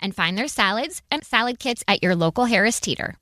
[0.00, 3.16] and find their salads and salad kits at your local Harris Teeter.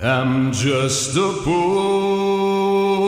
[0.00, 3.02] I'm just a poor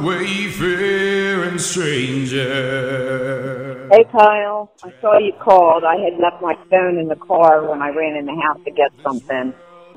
[0.00, 2.38] wayfaring stranger.
[3.90, 5.82] Hey Kyle, I saw you called.
[5.84, 8.70] I had left my phone in the car when I ran in the house to
[8.70, 9.52] get something.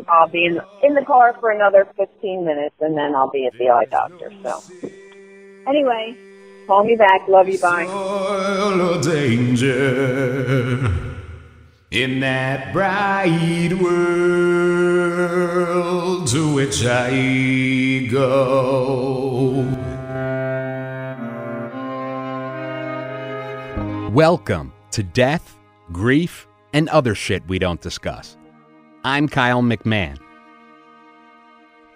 [0.07, 3.53] I'll be in in the car for another 15 minutes and then I'll be at
[3.59, 4.31] the eye doctor.
[4.43, 4.63] So,
[5.67, 6.17] anyway,
[6.67, 7.27] call me back.
[7.27, 7.59] Love you.
[7.59, 7.85] Bye.
[11.91, 13.91] In that bright world
[16.27, 19.67] to which I go.
[24.13, 25.57] Welcome to Death,
[25.91, 28.37] Grief, and Other Shit We Don't Discuss.
[29.03, 30.17] I'm Kyle McMahon.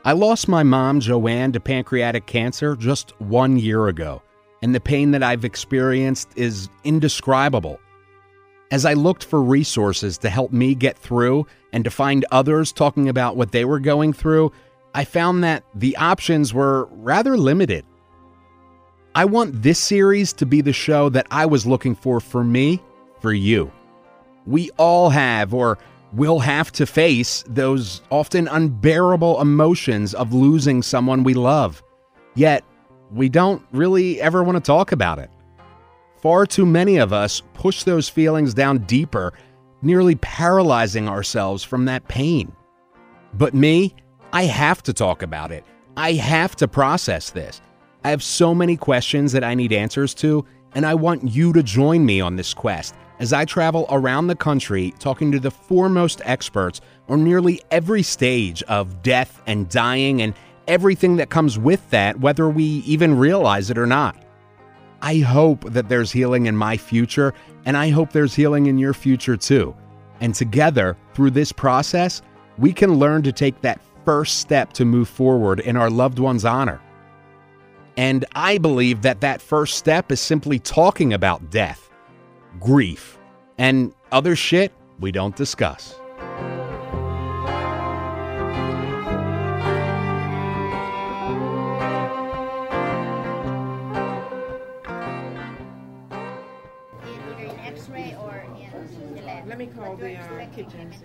[0.03, 4.21] I lost my mom, Joanne, to pancreatic cancer just one year ago,
[4.61, 7.79] and the pain that I've experienced is indescribable.
[8.71, 13.09] As I looked for resources to help me get through and to find others talking
[13.09, 14.51] about what they were going through,
[14.95, 17.85] I found that the options were rather limited.
[19.13, 22.81] I want this series to be the show that I was looking for for me,
[23.21, 23.71] for you.
[24.45, 25.77] We all have or
[26.13, 31.83] will have to face those often unbearable emotions of losing someone we love.
[32.33, 32.63] Yet,
[33.11, 35.29] we don't really ever want to talk about it.
[36.25, 39.31] Far too many of us push those feelings down deeper,
[39.83, 42.51] nearly paralyzing ourselves from that pain.
[43.35, 43.93] But me,
[44.33, 45.63] I have to talk about it.
[45.95, 47.61] I have to process this.
[48.03, 50.43] I have so many questions that I need answers to,
[50.73, 54.35] and I want you to join me on this quest as I travel around the
[54.35, 60.33] country talking to the foremost experts on nearly every stage of death and dying and
[60.67, 64.24] everything that comes with that, whether we even realize it or not.
[65.01, 67.33] I hope that there's healing in my future,
[67.65, 69.75] and I hope there's healing in your future too.
[70.21, 72.21] And together, through this process,
[72.57, 76.45] we can learn to take that first step to move forward in our loved one's
[76.45, 76.81] honor.
[77.97, 81.89] And I believe that that first step is simply talking about death,
[82.59, 83.17] grief,
[83.57, 85.99] and other shit we don't discuss.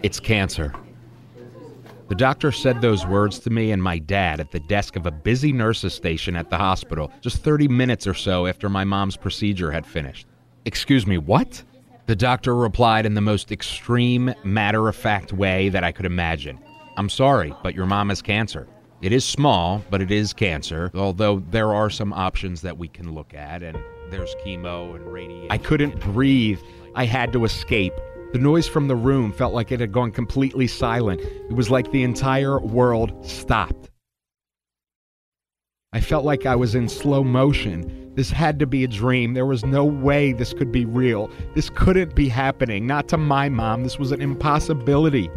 [0.02, 0.72] It's cancer.
[2.08, 5.12] The doctor said those words to me and my dad at the desk of a
[5.12, 9.70] busy nurse's station at the hospital just 30 minutes or so after my mom's procedure
[9.70, 10.26] had finished.
[10.64, 11.62] Excuse me, what?
[12.06, 16.58] The doctor replied in the most extreme, matter of fact way that I could imagine.
[16.96, 18.66] I'm sorry, but your mom has cancer.
[19.00, 23.14] It is small, but it is cancer, although there are some options that we can
[23.14, 23.78] look at, and
[24.10, 25.46] there's chemo and radiation.
[25.50, 26.60] I couldn't breathe.
[26.94, 27.94] I had to escape.
[28.32, 31.20] The noise from the room felt like it had gone completely silent.
[31.20, 33.90] It was like the entire world stopped.
[35.92, 38.12] I felt like I was in slow motion.
[38.14, 39.34] This had to be a dream.
[39.34, 41.28] There was no way this could be real.
[41.56, 42.86] This couldn't be happening.
[42.86, 43.82] Not to my mom.
[43.82, 45.28] This was an impossibility.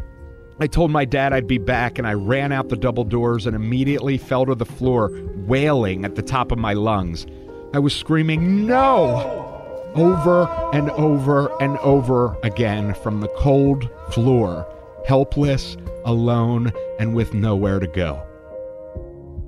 [0.60, 3.56] I told my dad I'd be back, and I ran out the double doors and
[3.56, 5.10] immediately fell to the floor,
[5.48, 7.26] wailing at the top of my lungs.
[7.74, 9.53] I was screaming, No!
[9.96, 14.68] Over and over and over again from the cold floor,
[15.06, 18.22] helpless, alone, and with nowhere to go.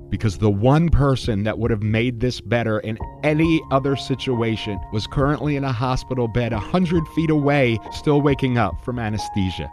[0.10, 5.08] Because the one person that would have made this better in any other situation was
[5.08, 9.70] currently in a hospital bed a hundred feet away, still waking up from anesthesia.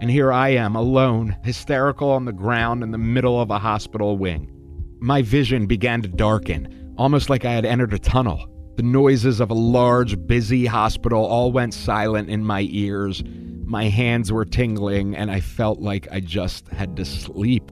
[0.00, 4.18] And here I am, alone, hysterical on the ground in the middle of a hospital
[4.18, 4.52] wing.
[5.00, 8.46] My vision began to darken, almost like I had entered a tunnel.
[8.76, 13.24] The noises of a large, busy hospital all went silent in my ears.
[13.64, 17.70] My hands were tingling, and I felt like I just had to sleep.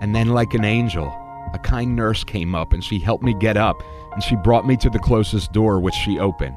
[0.00, 1.06] And then, like an angel,
[1.52, 3.82] a kind nurse came up and she helped me get up
[4.12, 6.56] and she brought me to the closest door, which she opened.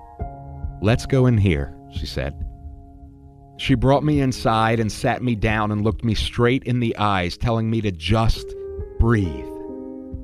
[0.82, 2.34] Let's go in here, she said.
[3.58, 7.38] She brought me inside and sat me down and looked me straight in the eyes,
[7.38, 8.46] telling me to just
[9.00, 9.55] breathe.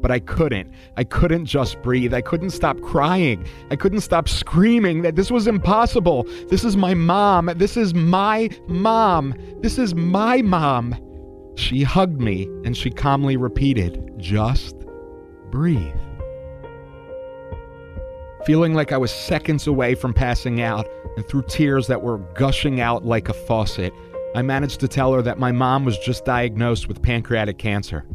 [0.01, 0.71] But I couldn't.
[0.97, 2.13] I couldn't just breathe.
[2.13, 3.45] I couldn't stop crying.
[3.69, 6.23] I couldn't stop screaming that this was impossible.
[6.49, 7.51] This is my mom.
[7.55, 9.35] This is my mom.
[9.61, 10.95] This is my mom.
[11.55, 14.75] She hugged me and she calmly repeated, Just
[15.51, 15.95] breathe.
[18.45, 22.81] Feeling like I was seconds away from passing out, and through tears that were gushing
[22.81, 23.93] out like a faucet,
[24.33, 28.05] I managed to tell her that my mom was just diagnosed with pancreatic cancer.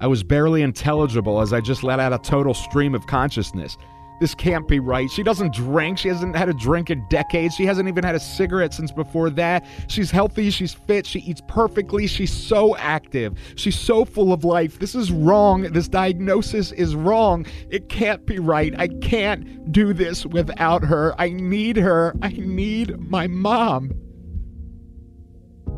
[0.00, 3.76] I was barely intelligible as I just let out a total stream of consciousness.
[4.20, 5.10] This can't be right.
[5.10, 5.96] She doesn't drink.
[5.96, 7.54] She hasn't had a drink in decades.
[7.54, 9.66] She hasn't even had a cigarette since before that.
[9.88, 10.50] She's healthy.
[10.50, 11.06] She's fit.
[11.06, 12.06] She eats perfectly.
[12.06, 13.38] She's so active.
[13.54, 14.78] She's so full of life.
[14.78, 15.62] This is wrong.
[15.62, 17.46] This diagnosis is wrong.
[17.70, 18.78] It can't be right.
[18.78, 21.14] I can't do this without her.
[21.18, 22.14] I need her.
[22.20, 23.90] I need my mom.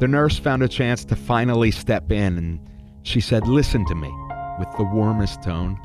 [0.00, 2.71] The nurse found a chance to finally step in and
[3.02, 4.12] she said, Listen to me,
[4.58, 5.78] with the warmest tone.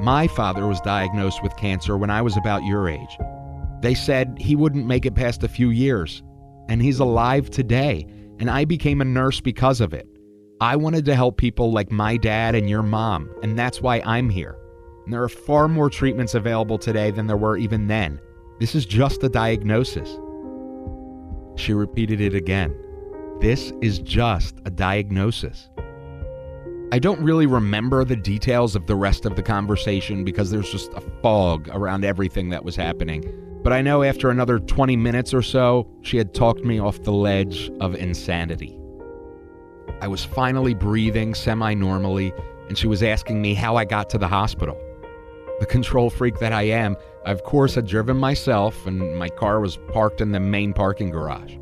[0.00, 3.16] My father was diagnosed with cancer when I was about your age.
[3.80, 6.22] They said he wouldn't make it past a few years,
[6.68, 8.06] and he's alive today,
[8.38, 10.08] and I became a nurse because of it.
[10.60, 14.30] I wanted to help people like my dad and your mom, and that's why I'm
[14.30, 14.56] here.
[15.04, 18.18] And there are far more treatments available today than there were even then.
[18.60, 20.18] This is just a diagnosis.
[21.56, 22.74] She repeated it again.
[23.40, 25.68] This is just a diagnosis.
[26.92, 30.92] I don't really remember the details of the rest of the conversation because there's just
[30.94, 33.24] a fog around everything that was happening.
[33.64, 37.12] But I know after another 20 minutes or so, she had talked me off the
[37.12, 38.78] ledge of insanity.
[40.00, 42.32] I was finally breathing semi normally,
[42.68, 44.78] and she was asking me how I got to the hospital.
[45.58, 46.96] The control freak that I am,
[47.26, 51.10] I of course had driven myself, and my car was parked in the main parking
[51.10, 51.56] garage.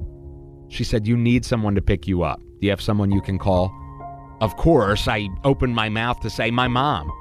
[0.73, 2.41] She said, You need someone to pick you up.
[2.41, 3.71] Do you have someone you can call?
[4.41, 7.13] Of course, I opened my mouth to say my mom,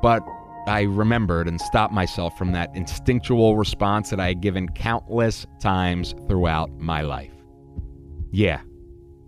[0.00, 0.22] but
[0.68, 6.14] I remembered and stopped myself from that instinctual response that I had given countless times
[6.28, 7.32] throughout my life.
[8.30, 8.60] Yeah,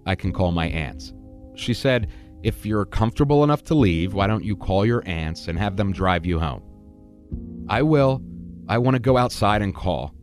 [0.06, 1.12] I can call my aunts.
[1.56, 2.06] She said,
[2.44, 5.92] If you're comfortable enough to leave, why don't you call your aunts and have them
[5.92, 6.62] drive you home?
[7.68, 8.22] I will.
[8.68, 10.14] I want to go outside and call.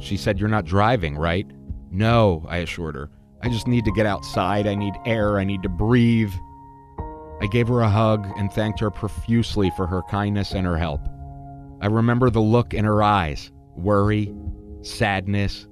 [0.00, 1.46] She said, You're not driving, right?
[1.92, 3.10] No, I assured her.
[3.42, 4.66] I just need to get outside.
[4.66, 5.38] I need air.
[5.38, 6.32] I need to breathe.
[7.42, 11.00] I gave her a hug and thanked her profusely for her kindness and her help.
[11.82, 14.32] I remember the look in her eyes worry,
[14.82, 15.66] sadness.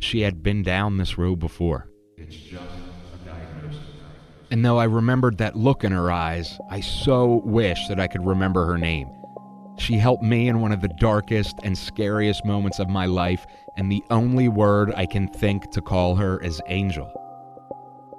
[0.00, 1.88] She had been down this road before.
[2.16, 3.80] It's just a diagnosis.
[4.50, 8.26] And though I remembered that look in her eyes, I so wish that I could
[8.26, 9.08] remember her name.
[9.76, 13.90] She helped me in one of the darkest and scariest moments of my life, and
[13.90, 17.06] the only word I can think to call her is angel.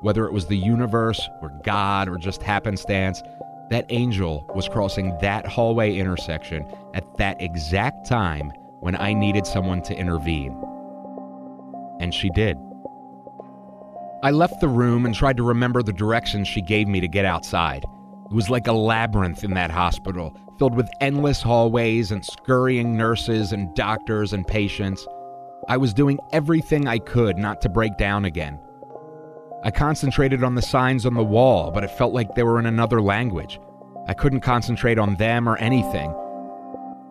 [0.02, 3.24] Whether it was the universe or God or just happenstance,
[3.70, 8.52] that angel was crossing that hallway intersection at that exact time
[8.82, 10.56] when I needed someone to intervene.
[12.00, 12.58] And she did.
[14.22, 17.26] I left the room and tried to remember the directions she gave me to get
[17.26, 17.86] outside.
[18.26, 23.52] It was like a labyrinth in that hospital, filled with endless hallways and scurrying nurses
[23.52, 25.06] and doctors and patients.
[25.68, 28.60] I was doing everything I could not to break down again.
[29.64, 32.68] I concentrated on the signs on the wall, but it felt like they were in
[32.68, 33.60] another language.
[34.08, 36.14] I couldn't concentrate on them or anything.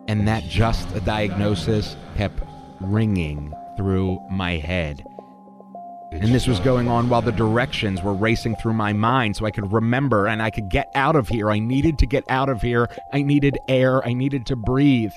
[0.07, 2.41] And that just a diagnosis kept
[2.79, 5.03] ringing through my head.
[6.21, 9.51] And this was going on while the directions were racing through my mind so I
[9.51, 11.51] could remember and I could get out of here.
[11.51, 12.89] I needed to get out of here.
[13.13, 14.05] I needed air.
[14.05, 15.11] I needed to breathe.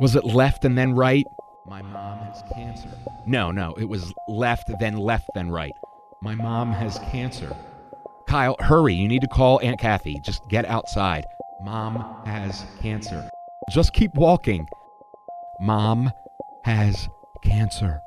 [0.00, 1.26] Was it left and then right?
[1.66, 2.88] My mom has cancer.
[3.26, 5.72] No, no, it was left, then left, then right.
[6.20, 7.54] My mom has cancer.
[8.26, 8.94] Kyle, hurry.
[8.94, 10.18] You need to call Aunt Kathy.
[10.24, 11.24] Just get outside.
[11.62, 13.28] Mom has cancer.
[13.70, 14.68] Just keep walking.
[15.60, 16.10] Mom
[16.64, 17.08] has
[17.44, 18.00] cancer.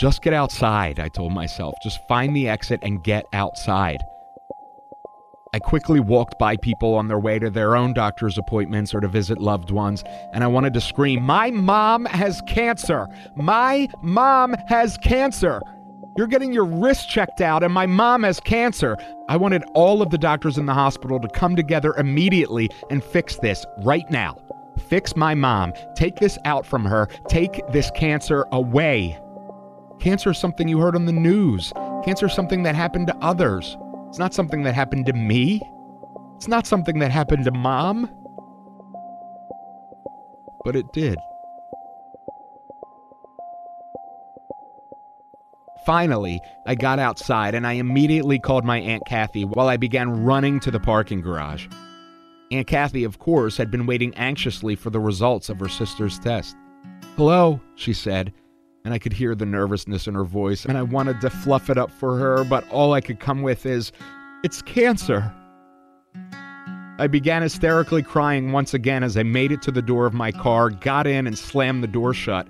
[0.00, 1.74] Just get outside, I told myself.
[1.82, 3.98] Just find the exit and get outside.
[5.52, 9.08] I quickly walked by people on their way to their own doctor's appointments or to
[9.08, 10.02] visit loved ones,
[10.32, 13.08] and I wanted to scream, My mom has cancer!
[13.36, 15.60] My mom has cancer!
[16.16, 18.96] You're getting your wrist checked out, and my mom has cancer.
[19.28, 23.36] I wanted all of the doctors in the hospital to come together immediately and fix
[23.36, 24.38] this right now.
[24.88, 25.74] Fix my mom.
[25.94, 27.06] Take this out from her.
[27.28, 29.20] Take this cancer away.
[30.00, 31.72] Cancer is something you heard on the news.
[32.04, 33.76] Cancer is something that happened to others.
[34.08, 35.60] It's not something that happened to me.
[36.36, 38.08] It's not something that happened to mom.
[40.64, 41.18] But it did.
[45.84, 50.60] Finally, I got outside and I immediately called my Aunt Kathy while I began running
[50.60, 51.66] to the parking garage.
[52.50, 56.56] Aunt Kathy, of course, had been waiting anxiously for the results of her sister's test.
[57.16, 58.32] Hello, she said,
[58.84, 61.78] and I could hear the nervousness in her voice, and I wanted to fluff it
[61.78, 63.92] up for her, but all I could come with is,
[64.42, 65.34] It's cancer.
[66.98, 70.32] I began hysterically crying once again as I made it to the door of my
[70.32, 72.46] car, got in, and slammed the door shut.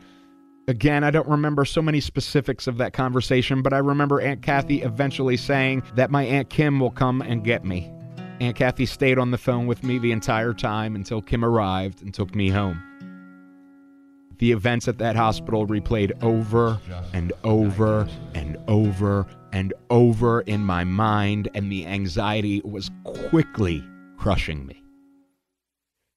[0.66, 4.82] Again, I don't remember so many specifics of that conversation, but I remember Aunt Kathy
[4.82, 7.92] eventually saying that my Aunt Kim will come and get me.
[8.40, 12.14] Aunt Kathy stayed on the phone with me the entire time until Kim arrived and
[12.14, 12.82] took me home.
[14.40, 16.80] The events at that hospital replayed over
[17.12, 23.84] and over and over and over in my mind, and the anxiety was quickly
[24.16, 24.82] crushing me.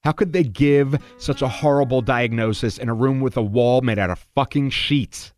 [0.06, 4.00] How could they give such a horrible diagnosis in a room with a wall made
[4.00, 5.34] out of fucking sheets?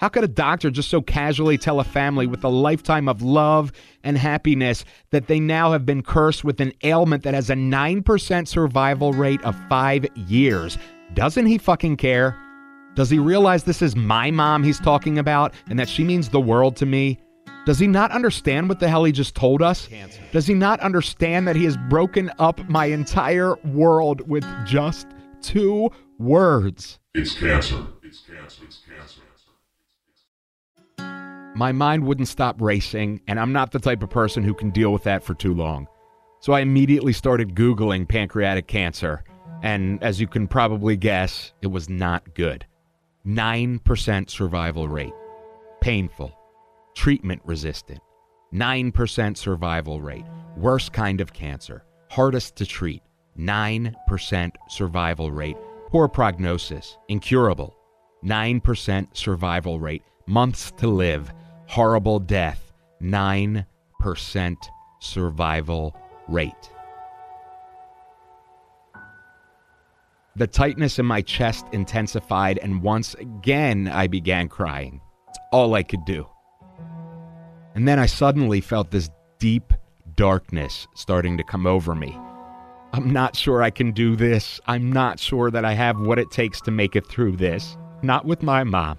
[0.00, 3.70] How could a doctor just so casually tell a family with a lifetime of love
[4.02, 8.48] and happiness that they now have been cursed with an ailment that has a 9%
[8.48, 10.76] survival rate of five years?
[11.14, 12.36] Doesn't he fucking care?
[12.94, 16.40] Does he realize this is my mom he's talking about and that she means the
[16.40, 17.18] world to me?
[17.66, 19.86] Does he not understand what the hell he just told us?
[19.86, 20.22] Cancer.
[20.32, 25.06] Does he not understand that he has broken up my entire world with just
[25.42, 26.98] two words?
[27.14, 27.86] It's cancer.
[28.02, 28.62] It's cancer.
[28.64, 29.20] It's cancer.
[31.54, 34.92] My mind wouldn't stop racing, and I'm not the type of person who can deal
[34.92, 35.88] with that for too long.
[36.40, 39.24] So I immediately started Googling pancreatic cancer,
[39.62, 42.66] and as you can probably guess, it was not good.
[43.26, 45.14] 9% survival rate.
[45.80, 46.36] Painful.
[46.94, 48.00] Treatment resistant,
[48.52, 50.24] 9% survival rate,
[50.56, 53.02] worst kind of cancer, hardest to treat,
[53.38, 55.56] 9% survival rate,
[55.88, 57.76] poor prognosis, incurable,
[58.24, 61.32] 9% survival rate, months to live,
[61.66, 63.64] horrible death, 9%
[65.00, 65.96] survival
[66.28, 66.70] rate.
[70.36, 75.00] The tightness in my chest intensified, and once again I began crying.
[75.28, 76.26] It's all I could do.
[77.74, 79.72] And then I suddenly felt this deep
[80.14, 82.16] darkness starting to come over me.
[82.92, 84.60] I'm not sure I can do this.
[84.66, 87.76] I'm not sure that I have what it takes to make it through this.
[88.02, 88.98] Not with my mom.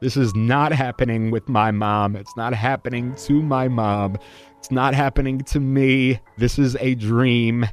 [0.00, 2.16] This is not happening with my mom.
[2.16, 4.16] It's not happening to my mom.
[4.58, 6.18] It's not happening to me.
[6.38, 7.64] This is a dream.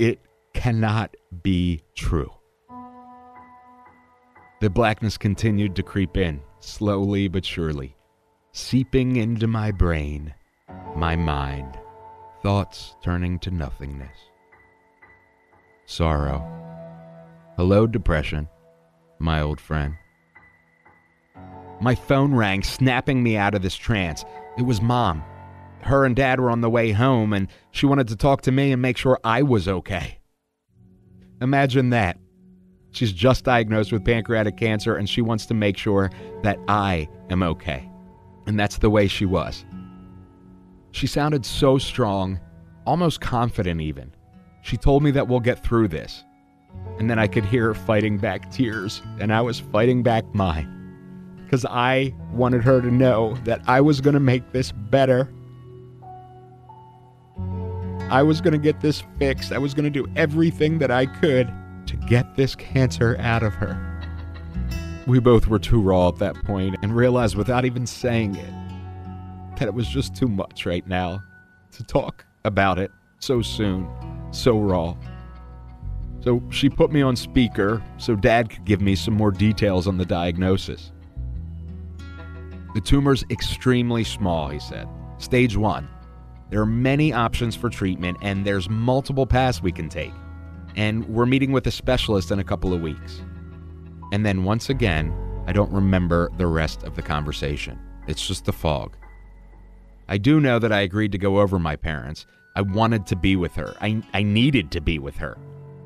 [0.00, 0.20] It
[0.58, 2.32] cannot be true.
[4.60, 7.94] The blackness continued to creep in, slowly but surely
[8.50, 10.34] seeping into my brain,
[10.96, 11.78] my mind,
[12.42, 14.18] thoughts turning to nothingness.
[15.86, 16.42] Sorrow.
[17.56, 18.48] Hello, depression,
[19.20, 19.94] my old friend.
[21.80, 24.24] My phone rang, snapping me out of this trance.
[24.58, 25.22] It was mom.
[25.82, 28.72] Her and dad were on the way home, and she wanted to talk to me
[28.72, 30.17] and make sure I was okay.
[31.40, 32.18] Imagine that.
[32.90, 36.10] She's just diagnosed with pancreatic cancer, and she wants to make sure
[36.42, 37.88] that I am okay.
[38.46, 39.64] And that's the way she was.
[40.90, 42.40] She sounded so strong,
[42.86, 44.14] almost confident even.
[44.62, 46.24] She told me that we'll get through this.
[46.98, 50.74] And then I could hear her fighting back tears, and I was fighting back mine.
[51.44, 55.32] Because I wanted her to know that I was going to make this better.
[58.10, 59.52] I was going to get this fixed.
[59.52, 61.52] I was going to do everything that I could
[61.86, 63.84] to get this cancer out of her.
[65.06, 69.68] We both were too raw at that point and realized without even saying it that
[69.68, 71.22] it was just too much right now
[71.72, 73.86] to talk about it so soon,
[74.30, 74.96] so raw.
[76.20, 79.98] So she put me on speaker so dad could give me some more details on
[79.98, 80.92] the diagnosis.
[82.74, 84.88] The tumor's extremely small, he said.
[85.18, 85.88] Stage one.
[86.50, 90.12] There are many options for treatment, and there's multiple paths we can take.
[90.76, 93.22] And we're meeting with a specialist in a couple of weeks.
[94.12, 95.12] And then once again,
[95.46, 97.78] I don't remember the rest of the conversation.
[98.06, 98.96] It's just the fog.
[100.08, 102.24] I do know that I agreed to go over my parents.
[102.56, 103.74] I wanted to be with her.
[103.80, 105.36] I, I needed to be with her.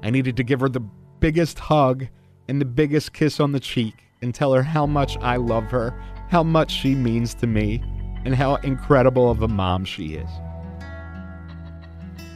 [0.04, 0.86] I needed to give her the
[1.20, 2.06] biggest hug
[2.48, 6.00] and the biggest kiss on the cheek and tell her how much I love her,
[6.28, 7.82] how much she means to me
[8.24, 10.30] and how incredible of a mom she is.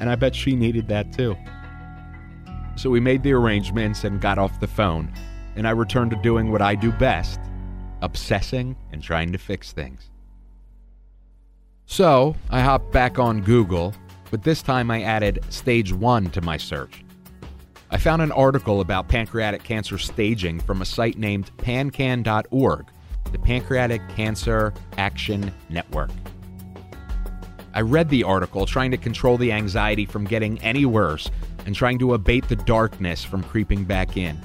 [0.00, 1.36] And I bet she needed that too.
[2.76, 5.12] So we made the arrangements and got off the phone,
[5.56, 7.40] and I returned to doing what I do best
[8.02, 10.10] obsessing and trying to fix things.
[11.86, 13.94] So I hopped back on Google,
[14.30, 17.04] but this time I added stage one to my search.
[17.90, 22.86] I found an article about pancreatic cancer staging from a site named pancan.org,
[23.30, 26.10] the Pancreatic Cancer Action Network.
[27.76, 31.30] I read the article trying to control the anxiety from getting any worse
[31.66, 34.40] and trying to abate the darkness from creeping back in.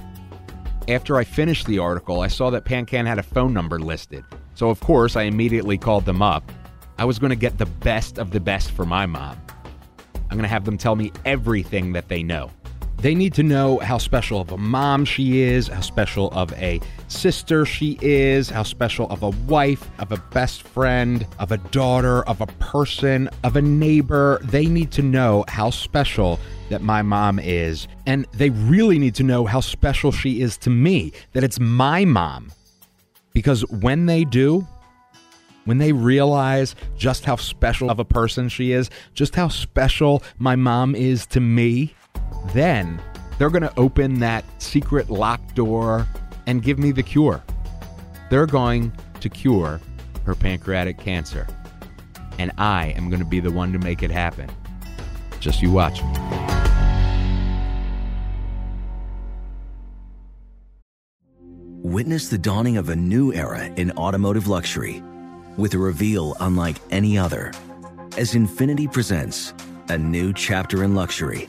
[0.86, 4.22] After I finished the article, I saw that PanCan had a phone number listed,
[4.54, 6.52] so of course I immediately called them up.
[6.98, 9.40] I was going to get the best of the best for my mom.
[10.14, 12.50] I'm going to have them tell me everything that they know.
[13.02, 16.80] They need to know how special of a mom she is, how special of a
[17.08, 22.22] sister she is, how special of a wife, of a best friend, of a daughter,
[22.28, 24.40] of a person, of a neighbor.
[24.44, 27.88] They need to know how special that my mom is.
[28.06, 32.04] And they really need to know how special she is to me, that it's my
[32.04, 32.52] mom.
[33.32, 34.64] Because when they do,
[35.64, 40.54] when they realize just how special of a person she is, just how special my
[40.54, 41.96] mom is to me,
[42.52, 43.00] then
[43.38, 46.06] they're going to open that secret locked door
[46.46, 47.42] and give me the cure.
[48.30, 49.80] They're going to cure
[50.24, 51.46] her pancreatic cancer.
[52.38, 54.50] And I am going to be the one to make it happen.
[55.40, 56.12] Just you watch me.
[61.82, 65.02] Witness the dawning of a new era in automotive luxury
[65.56, 67.52] with a reveal unlike any other
[68.16, 69.52] as Infiniti presents
[69.88, 71.48] a new chapter in luxury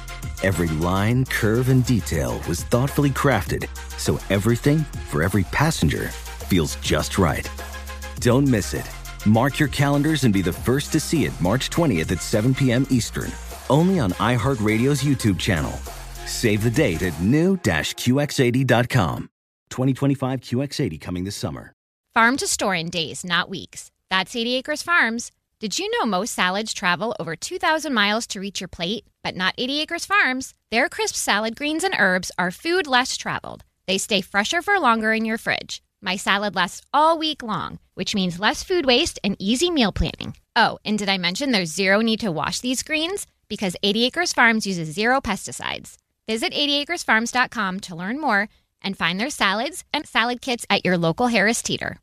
[0.43, 3.67] Every line, curve, and detail was thoughtfully crafted
[3.99, 7.47] so everything for every passenger feels just right.
[8.19, 8.89] Don't miss it.
[9.27, 12.87] Mark your calendars and be the first to see it March 20th at 7 p.m.
[12.89, 13.31] Eastern,
[13.69, 15.73] only on iHeartRadio's YouTube channel.
[16.25, 19.29] Save the date at new-QX80.com.
[19.69, 21.71] 2025 QX80 coming this summer.
[22.15, 23.91] Farm to store in days, not weeks.
[24.09, 25.31] That's 80 Acres Farms.
[25.59, 29.05] Did you know most salads travel over 2,000 miles to reach your plate?
[29.23, 30.53] But not 80 Acres Farms.
[30.71, 33.63] Their crisp salad greens and herbs are food less traveled.
[33.87, 35.81] They stay fresher for longer in your fridge.
[36.01, 40.35] My salad lasts all week long, which means less food waste and easy meal planning.
[40.55, 43.27] Oh, and did I mention there's zero need to wash these greens?
[43.47, 45.97] Because 80 Acres Farms uses zero pesticides.
[46.27, 48.49] Visit 80acresfarms.com to learn more
[48.81, 51.99] and find their salads and salad kits at your local Harris Teeter.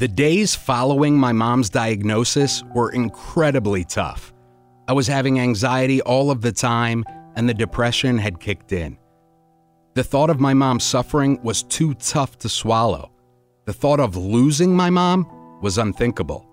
[0.00, 4.32] The days following my mom's diagnosis were incredibly tough.
[4.88, 7.04] I was having anxiety all of the time,
[7.36, 8.96] and the depression had kicked in.
[9.92, 13.12] The thought of my mom suffering was too tough to swallow.
[13.66, 16.48] The thought of losing my mom was unthinkable.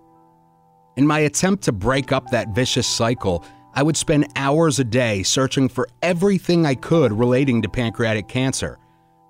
[0.97, 5.23] In my attempt to break up that vicious cycle, I would spend hours a day
[5.23, 8.77] searching for everything I could relating to pancreatic cancer.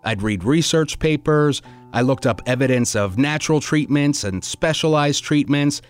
[0.04, 1.62] I'd read research papers,
[1.94, 5.82] I looked up evidence of natural treatments and specialized treatments.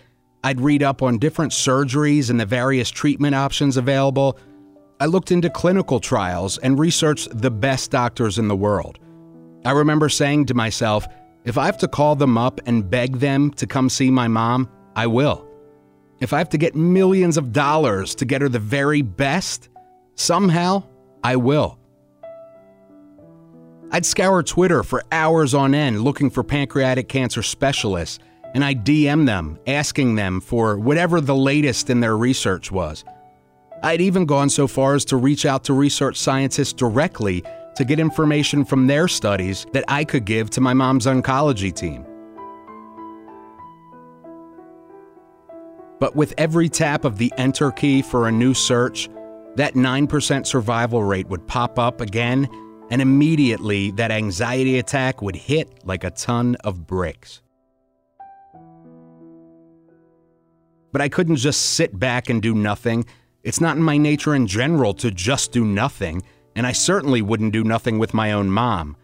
[0.44, 4.38] I'd read up on different surgeries and the various treatment options available.
[5.00, 8.98] I looked into clinical trials and researched the best doctors in the world.
[9.64, 11.06] I remember saying to myself,
[11.44, 14.68] if I have to call them up and beg them to come see my mom,
[14.96, 15.46] I will.
[16.20, 19.68] If I have to get millions of dollars to get her the very best,
[20.14, 20.82] somehow
[21.22, 21.77] I will.
[23.90, 28.18] I'd scour Twitter for hours on end looking for pancreatic cancer specialists,
[28.54, 33.04] and I'd DM them, asking them for whatever the latest in their research was.
[33.82, 37.42] I'd even gone so far as to reach out to research scientists directly
[37.76, 42.04] to get information from their studies that I could give to my mom's oncology team.
[45.98, 49.08] But with every tap of the enter key for a new search,
[49.54, 52.48] that 9% survival rate would pop up again,
[52.90, 57.42] and immediately that anxiety attack would hit like a ton of bricks.
[60.92, 63.04] But I couldn't just sit back and do nothing.
[63.42, 66.22] It's not in my nature in general to just do nothing,
[66.56, 68.96] and I certainly wouldn't do nothing with my own mom.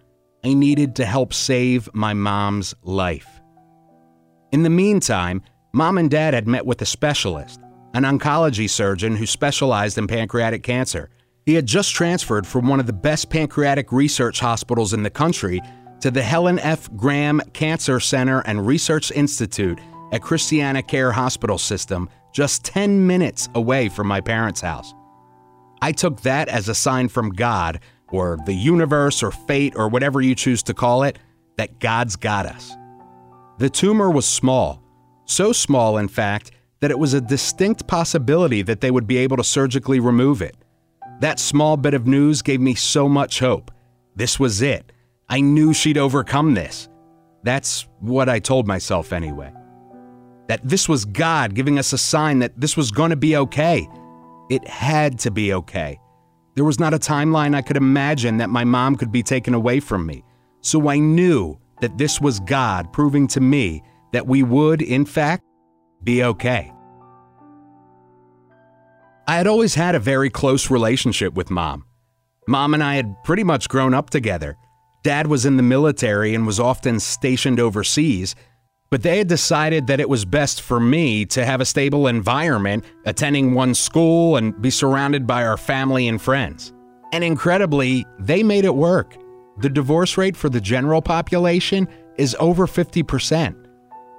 [0.44, 3.40] I needed to help save my mom's life.
[4.52, 5.42] In the meantime,
[5.72, 7.60] mom and dad had met with a specialist,
[7.94, 11.10] an oncology surgeon who specialized in pancreatic cancer.
[11.46, 15.60] He had just transferred from one of the best pancreatic research hospitals in the country
[16.00, 16.90] to the Helen F.
[16.96, 19.78] Graham Cancer Center and Research Institute
[20.12, 24.94] at ChristianaCare Hospital System, just 10 minutes away from my parents' house.
[25.82, 30.22] I took that as a sign from God, or the universe, or fate, or whatever
[30.22, 31.18] you choose to call it,
[31.58, 32.74] that God's got us.
[33.58, 34.82] The tumor was small,
[35.26, 39.36] so small, in fact, that it was a distinct possibility that they would be able
[39.36, 40.56] to surgically remove it.
[41.20, 43.70] That small bit of news gave me so much hope.
[44.16, 44.92] This was it.
[45.28, 46.88] I knew she'd overcome this.
[47.42, 49.52] That's what I told myself anyway.
[50.48, 53.88] That this was God giving us a sign that this was going to be okay.
[54.50, 55.98] It had to be okay.
[56.54, 59.80] There was not a timeline I could imagine that my mom could be taken away
[59.80, 60.24] from me.
[60.60, 65.42] So I knew that this was God proving to me that we would, in fact,
[66.02, 66.72] be okay.
[69.26, 71.86] I had always had a very close relationship with mom.
[72.46, 74.56] Mom and I had pretty much grown up together.
[75.02, 78.34] Dad was in the military and was often stationed overseas,
[78.90, 82.84] but they had decided that it was best for me to have a stable environment,
[83.06, 86.72] attending one school, and be surrounded by our family and friends.
[87.12, 89.16] And incredibly, they made it work.
[89.58, 93.66] The divorce rate for the general population is over 50%.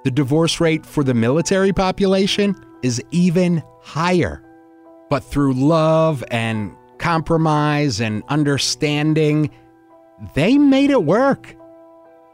[0.04, 4.42] The divorce rate for the military population is even higher.
[5.08, 9.50] But through love and compromise and understanding,
[10.34, 11.54] they made it work.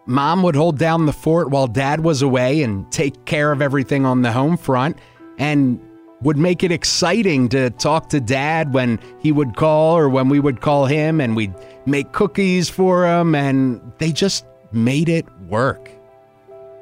[0.06, 4.04] Mom would hold down the fort while dad was away and take care of everything
[4.04, 4.96] on the home front
[5.38, 5.80] and
[6.22, 10.40] would make it exciting to talk to dad when he would call or when we
[10.40, 11.54] would call him and we'd
[11.86, 15.90] make cookies for him and they just made it work.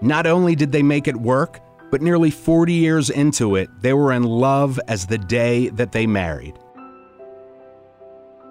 [0.00, 4.12] Not only did they make it work, but nearly 40 years into it, they were
[4.12, 6.58] in love as the day that they married.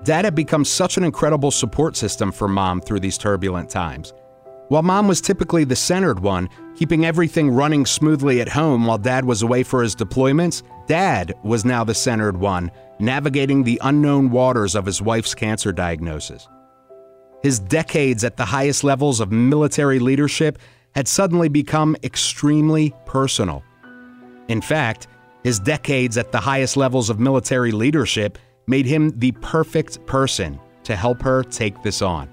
[0.04, 4.14] Dad had become such an incredible support system for mom through these turbulent times.
[4.70, 9.26] While mom was typically the centered one, keeping everything running smoothly at home while dad
[9.26, 14.76] was away for his deployments, dad was now the centered one, navigating the unknown waters
[14.76, 16.48] of his wife's cancer diagnosis.
[17.42, 20.60] His decades at the highest levels of military leadership
[21.00, 23.64] had suddenly become extremely personal.
[24.50, 25.08] In fact,
[25.46, 30.98] his decades at the highest levels of military leadership made him the perfect person to
[30.98, 32.28] help her take this on.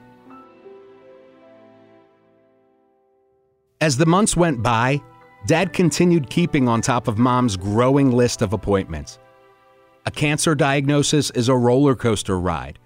[3.80, 5.00] As the months went by,
[5.46, 9.20] Dad continued keeping on top of Mom's growing list of appointments.
[10.06, 12.80] A cancer diagnosis is a roller coaster ride.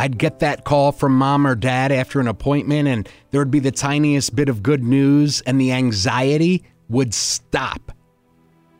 [0.00, 3.58] I'd get that call from mom or dad after an appointment, and there would be
[3.58, 7.92] the tiniest bit of good news, and the anxiety would stop.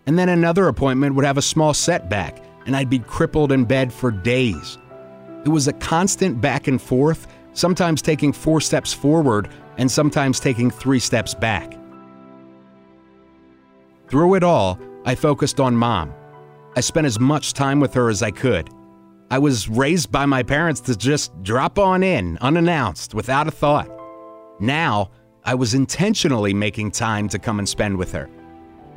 [0.06, 3.92] And then another appointment would have a small setback, and I'd be crippled in bed
[3.92, 4.78] for days.
[5.44, 10.70] It was a constant back and forth, sometimes taking four steps forward and sometimes taking
[10.70, 11.76] three steps back.
[14.08, 16.14] Through it all, I focused on mom.
[16.76, 18.70] I spent as much time with her as I could.
[19.32, 23.88] I was raised by my parents to just drop on in, unannounced, without a thought.
[24.58, 25.10] Now,
[25.44, 28.28] I was intentionally making time to come and spend with her.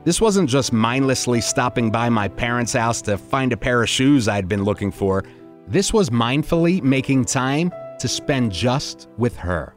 [0.05, 4.27] This wasn't just mindlessly stopping by my parents' house to find a pair of shoes
[4.27, 5.23] I'd been looking for.
[5.67, 9.75] This was mindfully making time to spend just with her.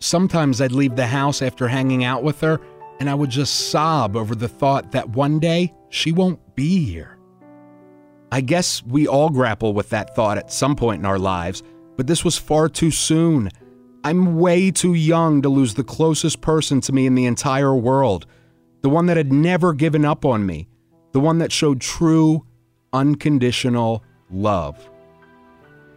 [0.00, 2.60] Sometimes I'd leave the house after hanging out with her,
[3.00, 7.16] and I would just sob over the thought that one day she won't be here.
[8.32, 11.62] I guess we all grapple with that thought at some point in our lives,
[11.96, 13.50] but this was far too soon.
[14.04, 18.26] I'm way too young to lose the closest person to me in the entire world,
[18.82, 20.68] the one that had never given up on me,
[21.12, 22.46] the one that showed true,
[22.92, 24.88] unconditional love.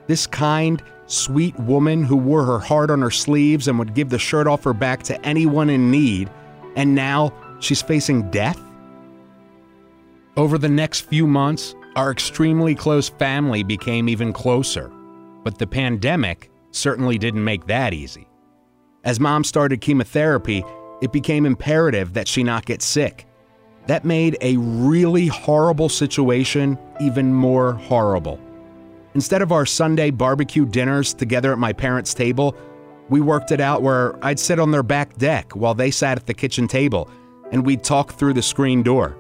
[0.08, 4.20] This kind, sweet woman who wore her heart on her sleeves and would give the
[4.20, 6.30] shirt off her back to anyone in need,
[6.76, 8.60] and now she's facing death?
[10.36, 14.92] Over the next few months, our extremely close family became even closer,
[15.44, 18.28] but the pandemic certainly didn't make that easy.
[19.04, 20.64] As mom started chemotherapy,
[21.02, 23.28] it became imperative that she not get sick.
[23.88, 28.40] That made a really horrible situation even more horrible.
[29.14, 32.56] Instead of our Sunday barbecue dinners together at my parents' table,
[33.10, 36.26] we worked it out where I'd sit on their back deck while they sat at
[36.26, 37.10] the kitchen table
[37.52, 39.18] and we'd talk through the screen door.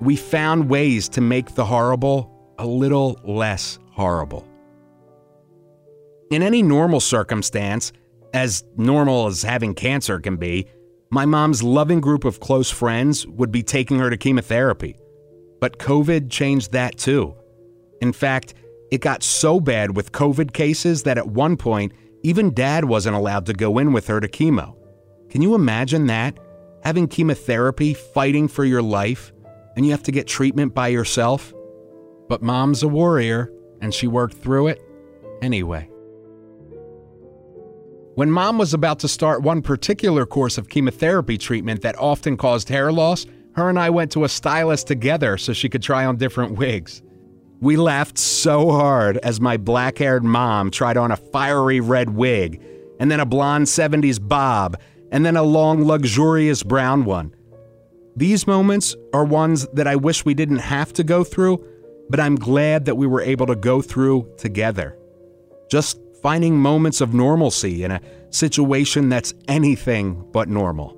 [0.00, 4.46] We found ways to make the horrible a little less horrible.
[6.30, 7.92] In any normal circumstance,
[8.32, 10.66] as normal as having cancer can be,
[11.10, 14.96] my mom's loving group of close friends would be taking her to chemotherapy.
[15.60, 17.34] But COVID changed that too.
[18.00, 18.54] In fact,
[18.90, 23.46] it got so bad with COVID cases that at one point, even dad wasn't allowed
[23.46, 24.76] to go in with her to chemo.
[25.30, 26.38] Can you imagine that?
[26.82, 29.32] Having chemotherapy, fighting for your life,
[29.76, 31.52] and you have to get treatment by yourself?
[32.28, 34.82] But mom's a warrior, and she worked through it
[35.42, 35.90] anyway.
[38.14, 42.68] When mom was about to start one particular course of chemotherapy treatment that often caused
[42.68, 46.16] hair loss, her and I went to a stylist together so she could try on
[46.16, 47.02] different wigs.
[47.60, 52.62] We laughed so hard as my black haired mom tried on a fiery red wig,
[53.00, 54.76] and then a blonde 70s bob,
[55.10, 57.34] and then a long, luxurious brown one.
[58.16, 61.64] These moments are ones that I wish we didn't have to go through,
[62.08, 64.96] but I'm glad that we were able to go through together.
[65.68, 68.00] Just finding moments of normalcy in a
[68.30, 70.96] situation that's anything but normal.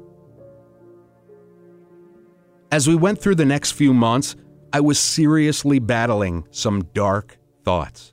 [2.70, 4.36] As we went through the next few months,
[4.72, 8.12] I was seriously battling some dark thoughts.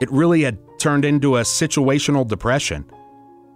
[0.00, 2.90] It really had turned into a situational depression.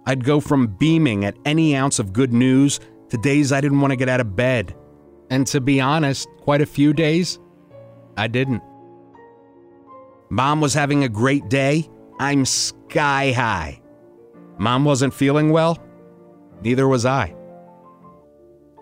[0.05, 2.79] I'd go from beaming at any ounce of good news
[3.11, 4.73] to days I didn't want to get out of bed.
[5.29, 7.39] And to be honest, quite a few days,
[8.17, 8.63] I didn't.
[10.29, 13.81] Mom was having a great day, I'm sky high.
[14.57, 15.77] Mom wasn't feeling well,
[16.61, 17.35] neither was I.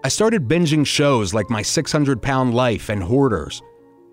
[0.03, 3.63] I started binging shows like My 600 Pound Life and Hoarders.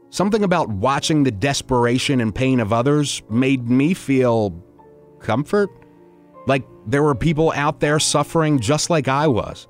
[0.08, 4.64] Something about watching the desperation and pain of others made me feel
[5.20, 5.68] comfort.
[6.46, 9.68] Like there were people out there suffering just like I was.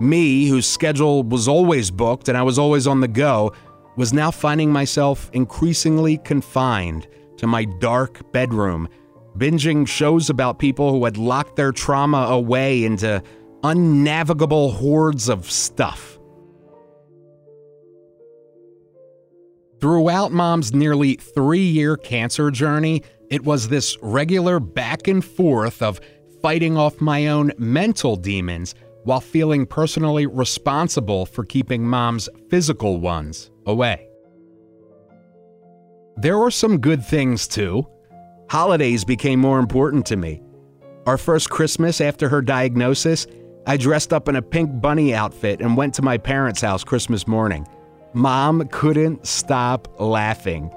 [0.00, 3.52] Me, whose schedule was always booked and I was always on the go,
[3.96, 8.88] was now finding myself increasingly confined to my dark bedroom,
[9.38, 13.22] binging shows about people who had locked their trauma away into
[13.62, 16.18] unnavigable hoards of stuff.
[19.80, 26.00] Throughout mom's nearly three year cancer journey, it was this regular back and forth of
[26.40, 33.50] fighting off my own mental demons while feeling personally responsible for keeping mom's physical ones
[33.66, 34.08] away.
[36.16, 37.86] There were some good things too.
[38.50, 40.42] Holidays became more important to me.
[41.06, 43.26] Our first Christmas after her diagnosis,
[43.66, 47.26] I dressed up in a pink bunny outfit and went to my parents' house Christmas
[47.26, 47.66] morning.
[48.12, 50.70] Mom couldn't stop laughing.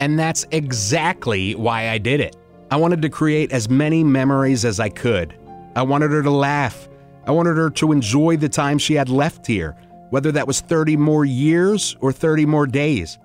[0.00, 2.36] And that's exactly why I did it.
[2.70, 5.34] I wanted to create as many memories as I could.
[5.76, 6.88] I wanted her to laugh.
[7.26, 9.76] I wanted her to enjoy the time she had left here,
[10.10, 13.18] whether that was 30 more years or 30 more days.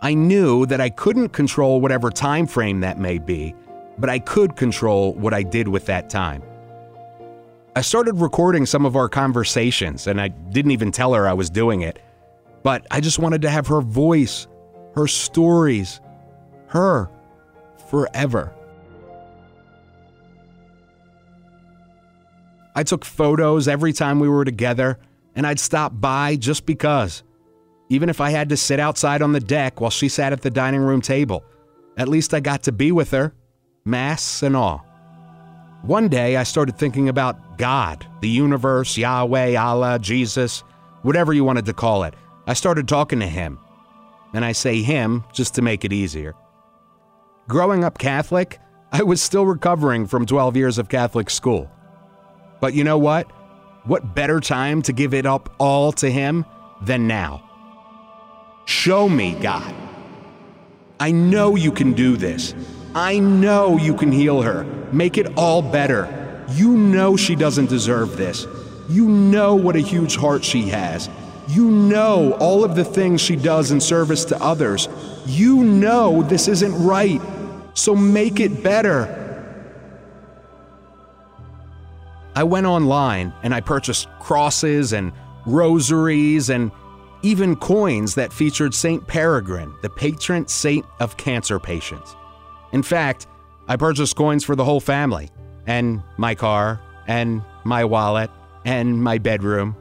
[0.00, 3.54] I knew that I couldn't control whatever time frame that may be,
[3.98, 6.42] but I could control what I did with that time.
[7.74, 11.50] I started recording some of our conversations, and I didn't even tell her I was
[11.50, 12.00] doing it.
[12.62, 14.46] But I just wanted to have her voice,
[14.94, 16.00] her stories,
[16.68, 17.10] her
[17.88, 18.52] forever.
[22.78, 25.00] I took photos every time we were together,
[25.34, 27.24] and I'd stop by just because
[27.88, 30.50] even if I had to sit outside on the deck while she sat at the
[30.50, 31.42] dining room table.
[31.96, 33.34] At least I got to be with her,
[33.84, 34.86] masks and all.
[35.82, 40.60] One day I started thinking about God, the universe, Yahweh, Allah, Jesus,
[41.02, 42.14] whatever you wanted to call it.
[42.46, 43.58] I started talking to him.
[44.34, 46.36] And I say him just to make it easier.
[47.48, 48.60] Growing up Catholic,
[48.92, 51.68] I was still recovering from 12 years of Catholic school.
[52.60, 53.30] But you know what?
[53.84, 56.44] What better time to give it up all to him
[56.82, 57.42] than now?
[58.66, 59.74] Show me, God.
[61.00, 62.54] I know you can do this.
[62.94, 66.44] I know you can heal her, make it all better.
[66.50, 68.46] You know she doesn't deserve this.
[68.88, 71.08] You know what a huge heart she has.
[71.48, 74.88] You know all of the things she does in service to others.
[75.26, 77.20] You know this isn't right.
[77.74, 79.27] So make it better.
[82.38, 85.12] I went online and I purchased crosses and
[85.44, 86.70] rosaries and
[87.22, 89.04] even coins that featured St.
[89.08, 92.14] Peregrine, the patron saint of cancer patients.
[92.70, 93.26] In fact,
[93.66, 95.30] I purchased coins for the whole family,
[95.66, 98.30] and my car, and my wallet,
[98.64, 99.74] and my bedroom,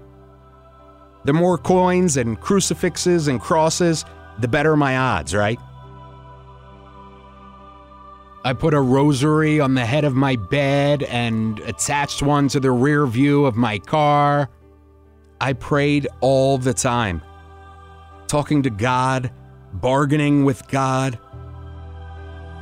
[1.25, 4.03] The more coins and crucifixes and crosses,
[4.39, 5.59] the better my odds, right?
[8.47, 12.71] I put a rosary on the head of my bed and attached one to the
[12.71, 14.49] rear view of my car.
[15.41, 17.21] I prayed all the time,
[18.27, 19.31] talking to God,
[19.73, 21.19] bargaining with God.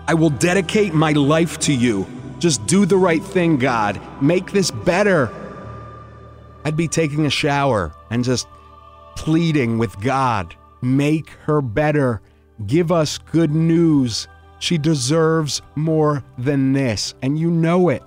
[0.07, 2.07] I will dedicate my life to you.
[2.39, 4.01] Just do the right thing, God.
[4.23, 5.31] Make this better.
[6.63, 8.47] I'd be taking a shower and just
[9.15, 12.21] pleading with God make her better.
[12.65, 14.27] Give us good news.
[14.59, 18.03] She deserves more than this, and you know it.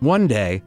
[0.00, 0.62] One day,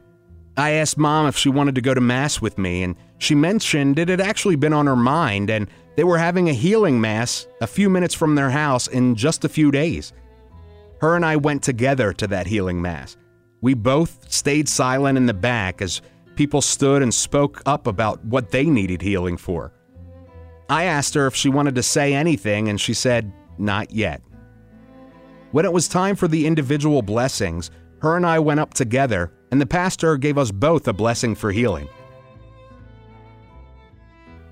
[0.56, 3.98] I asked mom if she wanted to go to Mass with me, and she mentioned
[3.98, 7.66] it had actually been on her mind, and they were having a healing Mass a
[7.66, 10.12] few minutes from their house in just a few days.
[11.00, 13.16] Her and I went together to that healing Mass.
[13.60, 16.00] We both stayed silent in the back as
[16.36, 19.72] people stood and spoke up about what they needed healing for.
[20.68, 24.22] I asked her if she wanted to say anything, and she said, not yet.
[25.52, 29.60] When it was time for the individual blessings, her and I went up together, and
[29.60, 31.88] the pastor gave us both a blessing for healing.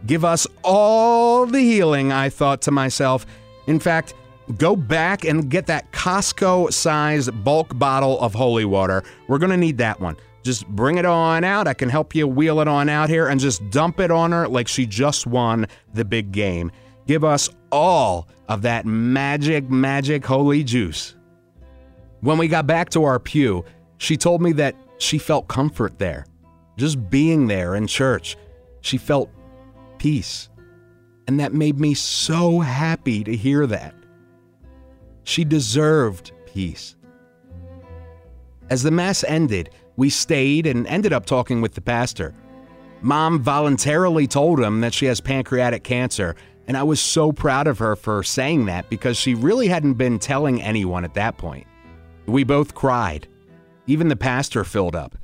[0.06, 3.26] Give us all the healing, I thought to myself.
[3.66, 4.14] In fact,
[4.58, 9.02] go back and get that Costco sized bulk bottle of holy water.
[9.28, 10.16] We're going to need that one.
[10.42, 11.66] Just bring it on out.
[11.66, 14.46] I can help you wheel it on out here and just dump it on her
[14.46, 16.70] like she just won the big game.
[17.06, 21.14] Give us all of that magic, magic holy juice.
[22.20, 23.64] When we got back to our pew,
[23.98, 26.26] she told me that she felt comfort there.
[26.76, 28.36] Just being there in church,
[28.80, 29.30] she felt
[29.98, 30.48] peace.
[31.26, 33.94] And that made me so happy to hear that.
[35.22, 36.96] She deserved peace.
[38.70, 42.34] As the Mass ended, we stayed and ended up talking with the pastor.
[43.00, 46.34] Mom voluntarily told him that she has pancreatic cancer,
[46.66, 50.18] and I was so proud of her for saying that because she really hadn't been
[50.18, 51.66] telling anyone at that point.
[52.26, 53.28] We both cried.
[53.86, 55.16] Even the pastor filled up.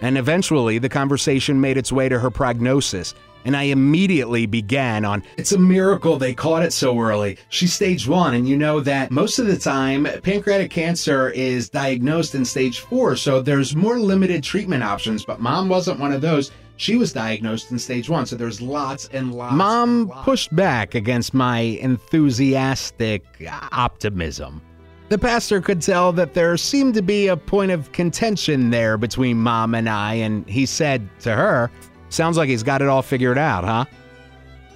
[0.00, 5.22] And eventually, the conversation made its way to her prognosis, and I immediately began on
[5.36, 7.38] It's a miracle they caught it so early.
[7.48, 12.34] She's stage one, and you know that most of the time, pancreatic cancer is diagnosed
[12.34, 16.50] in stage four, so there's more limited treatment options, but mom wasn't one of those.
[16.78, 19.52] She was diagnosed in stage one, so there's lots and lots.
[19.52, 20.24] Mom lots.
[20.24, 23.24] pushed back against my enthusiastic
[23.72, 24.62] optimism.
[25.08, 29.38] The pastor could tell that there seemed to be a point of contention there between
[29.38, 31.68] mom and I, and he said to her,
[32.10, 33.84] Sounds like he's got it all figured out, huh?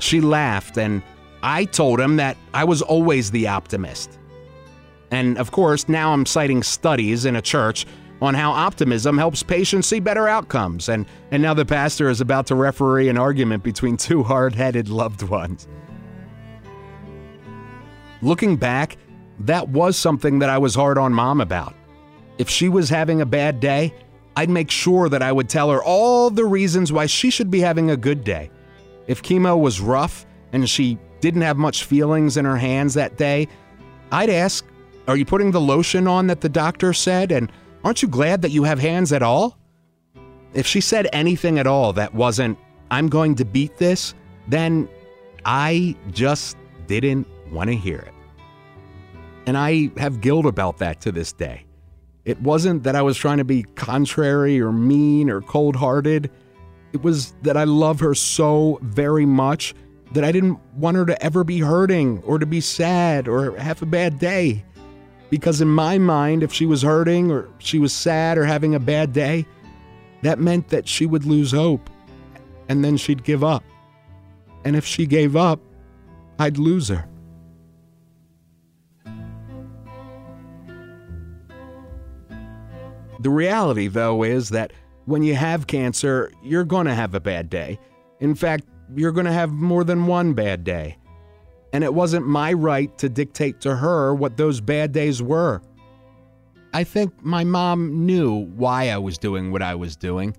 [0.00, 1.04] She laughed, and
[1.44, 4.18] I told him that I was always the optimist.
[5.12, 7.86] And of course, now I'm citing studies in a church
[8.22, 10.88] on how optimism helps patients see better outcomes.
[10.88, 14.88] And, and now the pastor is about to referee an argument between two hard headed
[14.88, 15.66] loved ones.
[18.22, 18.96] Looking back,
[19.40, 21.74] that was something that I was hard on mom about.
[22.38, 23.92] If she was having a bad day,
[24.36, 27.58] I'd make sure that I would tell her all the reasons why she should be
[27.58, 28.52] having a good day.
[29.08, 33.48] If chemo was rough and she didn't have much feelings in her hands that day,
[34.12, 34.64] I'd ask,
[35.08, 37.32] Are you putting the lotion on that the doctor said?
[37.32, 37.50] And
[37.84, 39.58] aren't you glad that you have hands at all?
[40.54, 42.58] If she said anything at all that wasn't,
[42.90, 44.14] I'm going to beat this,
[44.48, 44.88] then
[45.44, 48.12] I just didn't want to hear it.
[49.46, 51.64] And I have guilt about that to this day.
[52.24, 56.30] It wasn't that I was trying to be contrary or mean or cold hearted.
[56.92, 59.74] It was that I love her so very much
[60.12, 63.82] that I didn't want her to ever be hurting or to be sad or have
[63.82, 64.64] a bad day.
[65.32, 68.78] Because in my mind, if she was hurting or she was sad or having a
[68.78, 69.46] bad day,
[70.20, 71.88] that meant that she would lose hope
[72.68, 73.64] and then she'd give up.
[74.66, 75.58] And if she gave up,
[76.38, 77.08] I'd lose her.
[83.20, 84.74] The reality, though, is that
[85.06, 87.80] when you have cancer, you're going to have a bad day.
[88.20, 90.98] In fact, you're going to have more than one bad day.
[91.72, 95.62] And it wasn't my right to dictate to her what those bad days were.
[96.74, 100.36] I think my mom knew why I was doing what I was doing.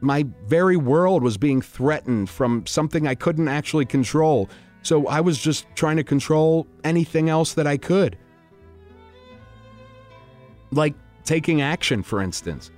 [0.00, 4.48] My very world was being threatened from something I couldn't actually control,
[4.82, 8.16] so I was just trying to control anything else that I could.
[10.70, 12.70] Like taking action, for instance.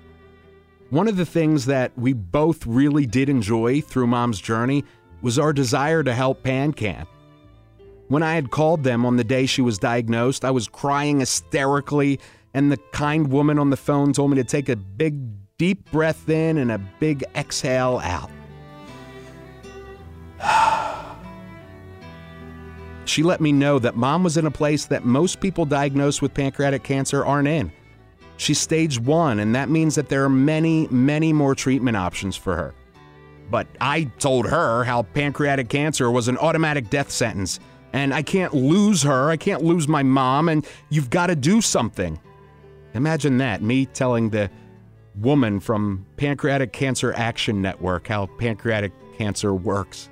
[0.90, 4.84] One of the things that we both really did enjoy through Mom's journey
[5.22, 7.06] was our desire to help PanCan.
[8.10, 12.18] When I had called them on the day she was diagnosed, I was crying hysterically,
[12.52, 15.14] and the kind woman on the phone told me to take a big
[15.58, 18.28] deep breath in and a big exhale out.
[23.04, 26.34] she let me know that mom was in a place that most people diagnosed with
[26.34, 27.70] pancreatic cancer aren't in.
[28.38, 32.56] She's stage one, and that means that there are many, many more treatment options for
[32.56, 32.74] her.
[33.52, 37.60] But I told her how pancreatic cancer was an automatic death sentence,
[37.92, 41.60] and I can't lose her, I can't lose my mom, and you've got to do
[41.60, 42.20] something.
[42.94, 44.50] Imagine that, me telling the
[45.16, 50.08] woman from Pancreatic Cancer Action Network how pancreatic cancer works.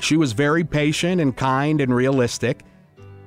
[0.00, 2.62] She was very patient and kind and realistic.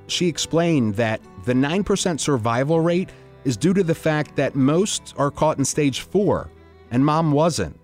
[0.08, 3.10] She explained that the 9% survival rate
[3.44, 6.50] is due to the fact that most are caught in stage 4
[6.92, 7.81] and mom wasn't.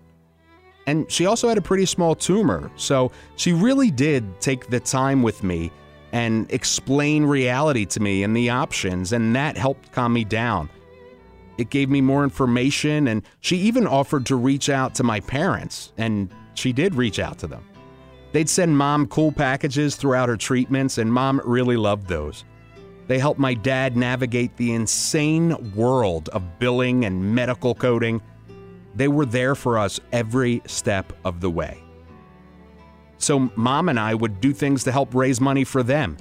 [0.88, 5.22] And she also had a pretty small tumor, so she really did take the time
[5.22, 5.70] with me
[6.12, 10.70] and explain reality to me and the options, and that helped calm me down.
[11.58, 15.92] It gave me more information, and she even offered to reach out to my parents,
[15.98, 17.66] and she did reach out to them.
[18.32, 22.46] They'd send mom cool packages throughout her treatments, and mom really loved those.
[23.08, 28.22] They helped my dad navigate the insane world of billing and medical coding.
[28.98, 31.80] They were there for us every step of the way.
[33.18, 36.16] So, mom and I would do things to help raise money for them.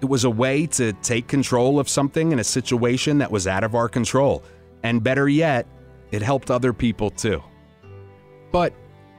[0.00, 3.64] It was a way to take control of something in a situation that was out
[3.64, 4.44] of our control.
[4.84, 5.66] And better yet,
[6.12, 7.42] it helped other people too.
[8.52, 8.72] But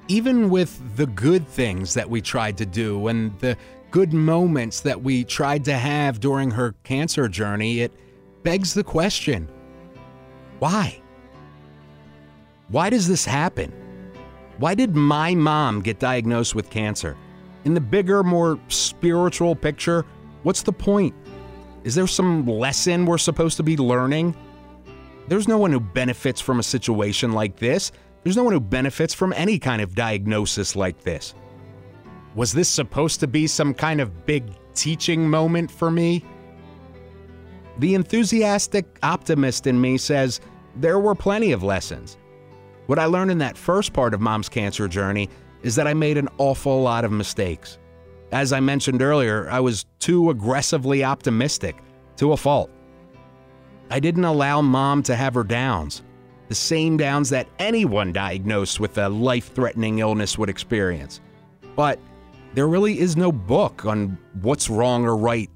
[0.07, 3.57] even with the good things that we tried to do and the
[3.91, 7.91] good moments that we tried to have during her cancer journey, it
[8.43, 9.49] begs the question
[10.59, 11.02] why?
[12.73, 13.71] Why does this happen?
[14.57, 17.15] Why did my mom get diagnosed with cancer?
[17.65, 20.07] In the bigger, more spiritual picture,
[20.41, 21.13] what's the point?
[21.83, 24.35] Is there some lesson we're supposed to be learning?
[25.27, 27.91] There's no one who benefits from a situation like this.
[28.23, 31.35] There's no one who benefits from any kind of diagnosis like this.
[32.33, 36.25] Was this supposed to be some kind of big teaching moment for me?
[37.77, 40.41] The enthusiastic optimist in me says
[40.75, 42.17] there were plenty of lessons.
[42.87, 45.29] What I learned in that first part of mom's cancer journey
[45.61, 47.77] is that I made an awful lot of mistakes.
[48.31, 51.77] As I mentioned earlier, I was too aggressively optimistic
[52.17, 52.69] to a fault.
[53.89, 56.03] I didn't allow mom to have her downs,
[56.49, 61.21] the same downs that anyone diagnosed with a life threatening illness would experience.
[61.75, 61.99] But
[62.53, 65.49] there really is no book on what's wrong or right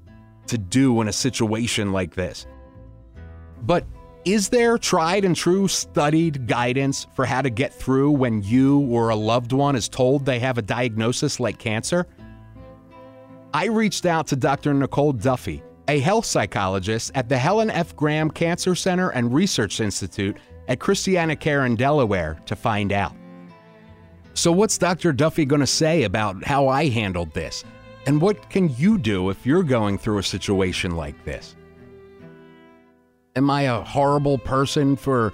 [0.46, 2.46] to do in a situation like this.
[3.62, 3.86] But
[4.24, 9.10] is there tried and true studied guidance for how to get through when you or
[9.10, 12.06] a loved one is told they have a diagnosis like cancer?
[13.54, 14.74] I reached out to Dr.
[14.74, 17.96] Nicole Duffy, a health psychologist at the Helen F.
[17.96, 20.36] Graham Cancer Center and Research Institute
[20.68, 23.14] at ChristianaCare in Delaware, to find out.
[24.34, 25.12] So, what's Dr.
[25.12, 27.64] Duffy going to say about how I handled this?
[28.06, 31.56] And what can you do if you're going through a situation like this?
[33.38, 35.32] Am I a horrible person for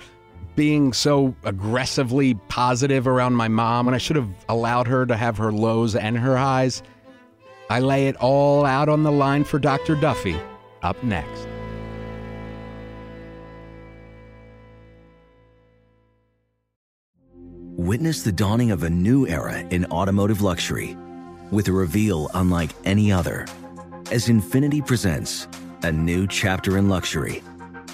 [0.57, 5.39] being so aggressively positive around my mom when I should have allowed her to have
[5.39, 6.83] her lows and her highs?
[7.71, 9.95] I lay it all out on the line for Dr.
[9.97, 10.39] Duffy
[10.83, 11.49] up next.
[17.33, 20.95] Witness the dawning of a new era in automotive luxury
[21.51, 23.47] with a reveal unlike any other
[24.13, 25.49] as Infiniti presents
[25.85, 27.43] a new chapter in luxury,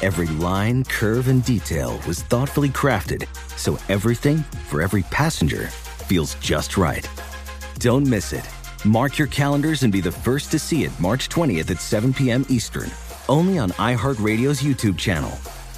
[0.00, 3.26] Every line, curve, and detail was thoughtfully crafted
[3.56, 4.38] so everything
[4.68, 5.66] for every passenger
[6.06, 7.08] feels just right.
[7.80, 8.48] Don't miss it.
[8.84, 12.46] Mark your calendars and be the first to see it March 20th at 7 p.m.
[12.48, 12.90] Eastern,
[13.28, 15.32] only on iHeartRadio's YouTube channel.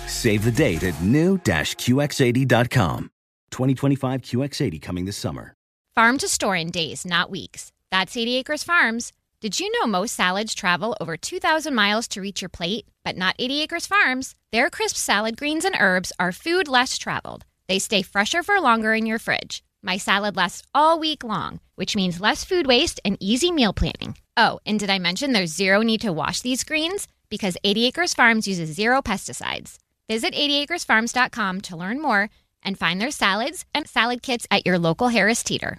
[0.07, 3.11] Save the date at new-QX80.com.
[3.51, 5.55] 2025 QX80 coming this summer.
[5.95, 7.73] Farm to store in days, not weeks.
[7.91, 9.13] That's 80 Acres Farms.
[9.41, 12.85] Did you know most salads travel over 2,000 miles to reach your plate?
[13.05, 14.35] But not 80 Acres Farms.
[14.53, 17.45] Their crisp salad greens and herbs are food less traveled.
[17.69, 19.63] They stay fresher for longer in your fridge.
[19.83, 24.17] My salad lasts all week long, which means less food waste and easy meal planning.
[24.37, 27.09] Oh, and did I mention there's zero need to wash these greens?
[27.31, 29.79] Because 80 Acres Farms uses zero pesticides.
[30.09, 32.29] Visit 80acresfarms.com to learn more
[32.63, 35.79] and find their salads and salad kits at your local Harris Teeter.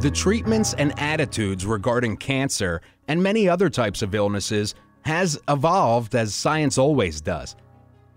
[0.00, 6.36] The treatments and attitudes regarding cancer and many other types of illnesses has evolved as
[6.36, 7.56] science always does.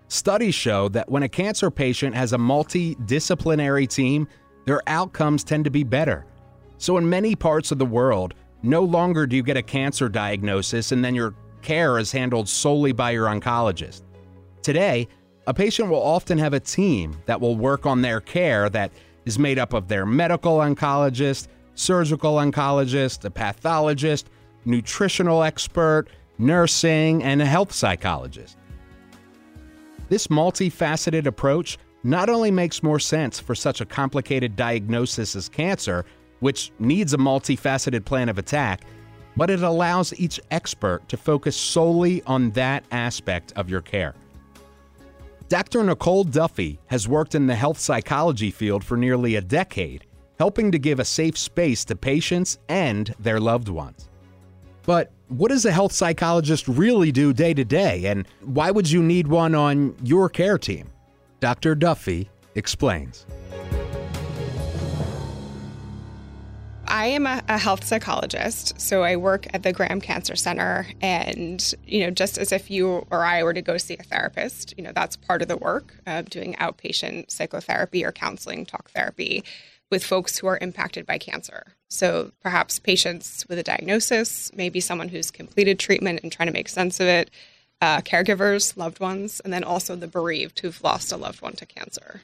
[0.08, 4.28] Studies show that when a cancer patient has a multidisciplinary team,
[4.66, 6.28] their outcomes tend to be better.
[6.78, 10.92] So, in many parts of the world, no longer do you get a cancer diagnosis
[10.92, 14.04] and then your care is handled solely by your oncologist.
[14.62, 15.08] Today,
[15.48, 18.92] a patient will often have a team that will work on their care that
[19.26, 24.30] is made up of their medical oncologist, surgical oncologist, a pathologist,
[24.66, 26.08] nutritional expert,
[26.38, 28.58] nursing, and a health psychologist.
[30.10, 36.06] This multifaceted approach not only makes more sense for such a complicated diagnosis as cancer,
[36.40, 38.82] which needs a multifaceted plan of attack,
[39.38, 44.16] but it allows each expert to focus solely on that aspect of your care.
[45.48, 45.84] Dr.
[45.84, 50.06] Nicole Duffy has worked in the health psychology field for nearly a decade,
[50.42, 54.10] helping to give a safe space to patients and their loved ones.
[54.82, 59.04] But what does a health psychologist really do day to day, and why would you
[59.04, 60.90] need one on your care team?
[61.42, 61.76] Dr.
[61.76, 63.28] Duffy explains.
[66.88, 70.88] I am a, health psychologist, so I work at the Graham Cancer Center.
[71.02, 74.74] And, you know, just as if you or I were to go see a therapist,
[74.76, 79.44] you know, that's part of the work of doing outpatient psychotherapy or counseling, talk therapy
[79.92, 81.76] with folks who are impacted by cancer.
[81.90, 86.70] So perhaps patients with a diagnosis, maybe someone who's completed treatment and trying to make
[86.70, 87.30] sense of it,
[87.82, 91.66] uh, caregivers, loved ones, and then also the bereaved who've lost a loved one to
[91.66, 92.22] cancer.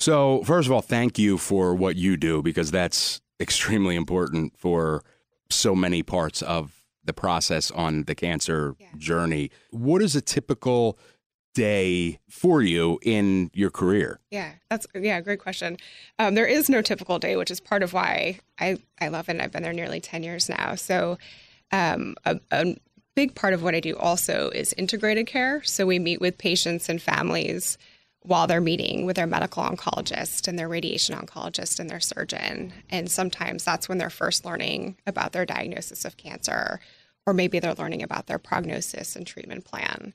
[0.00, 5.02] So, first of all, thank you for what you do because that's extremely important for
[5.50, 6.72] so many parts of
[7.04, 8.88] the process on the cancer yeah.
[8.96, 9.50] journey.
[9.70, 10.98] What is a typical
[11.54, 14.20] day for you in your career?
[14.30, 15.78] Yeah, that's yeah, great question.
[16.18, 19.32] Um, there is no typical day, which is part of why I I love it.
[19.32, 20.74] And I've been there nearly ten years now.
[20.74, 21.18] So,
[21.72, 22.76] um, a, a
[23.14, 25.62] big part of what I do also is integrated care.
[25.62, 27.78] So we meet with patients and families
[28.22, 32.72] while they're meeting with their medical oncologist and their radiation oncologist and their surgeon.
[32.90, 36.80] And sometimes that's when they're first learning about their diagnosis of cancer,
[37.26, 40.14] or maybe they're learning about their prognosis and treatment plan.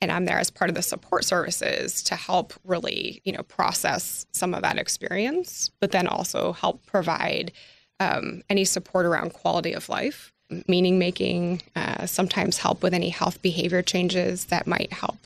[0.00, 4.26] And I'm there as part of the support services to help really, you know, process
[4.32, 7.52] some of that experience, but then also help provide
[7.98, 10.32] um, any support around quality of life,
[10.66, 15.18] meaning making, uh, sometimes help with any health behavior changes that might help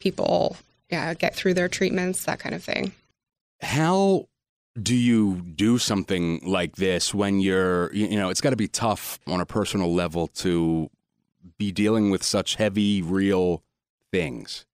[0.00, 0.56] people
[0.90, 2.92] yeah, get through their treatments, that kind of thing.
[3.60, 4.28] How
[4.80, 9.18] do you do something like this when you're, you know, it's got to be tough
[9.26, 10.90] on a personal level to
[11.58, 13.62] be dealing with such heavy, real
[14.16, 14.64] things?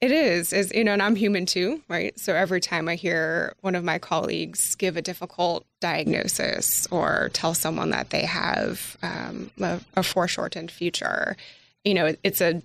[0.00, 2.18] It is, is you know, and I'm human too, right?
[2.18, 7.52] So every time I hear one of my colleagues give a difficult diagnosis or tell
[7.52, 11.36] someone that they have um, a, a foreshortened future,
[11.84, 12.62] you know, it's a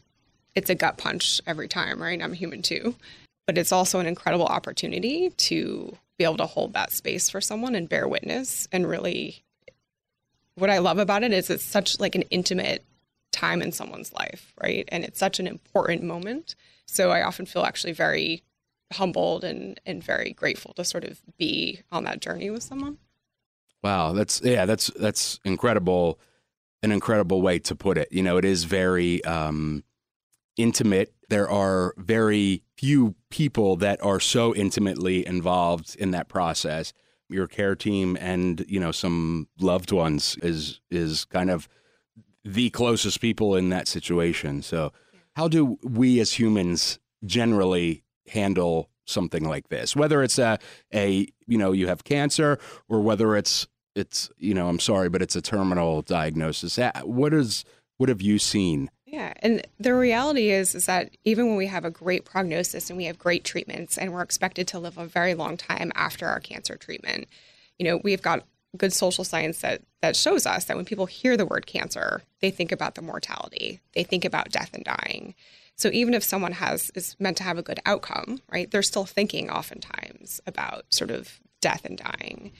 [0.55, 2.21] it's a gut punch every time, right?
[2.21, 2.95] I'm human too.
[3.45, 7.75] But it's also an incredible opportunity to be able to hold that space for someone
[7.75, 9.43] and bear witness and really
[10.55, 12.83] what I love about it is it's such like an intimate
[13.35, 14.87] time in someone's life, right?
[14.87, 16.55] And it's such an important moment.
[16.85, 18.43] So I often feel actually very
[18.93, 22.97] humbled and and very grateful to sort of be on that journey with someone.
[23.83, 26.19] Wow, that's yeah, that's that's incredible
[26.81, 28.07] an incredible way to put it.
[28.11, 29.83] You know, it is very um
[30.57, 31.13] intimate.
[31.29, 36.93] There are very few people that are so intimately involved in that process.
[37.27, 41.67] Your care team and you know some loved ones is is kind of
[42.45, 44.61] the closest people in that situation.
[44.61, 44.93] So,
[45.35, 49.95] how do we as humans generally handle something like this?
[49.95, 50.59] Whether it's a
[50.93, 55.21] a you know you have cancer or whether it's it's you know I'm sorry, but
[55.21, 56.79] it's a terminal diagnosis.
[57.03, 57.65] What is
[57.97, 61.85] what have you seen yeah, and the reality is is that even when we have
[61.85, 65.33] a great prognosis and we have great treatments and we're expected to live a very
[65.33, 67.29] long time after our cancer treatment,
[67.79, 71.35] you know, we've got good social science that that shows us that when people hear
[71.35, 73.81] the word cancer, they think about the mortality.
[73.93, 75.35] They think about death and dying.
[75.75, 79.05] So even if someone has is meant to have a good outcome, right, they're still
[79.05, 82.51] thinking oftentimes about sort of death and dying.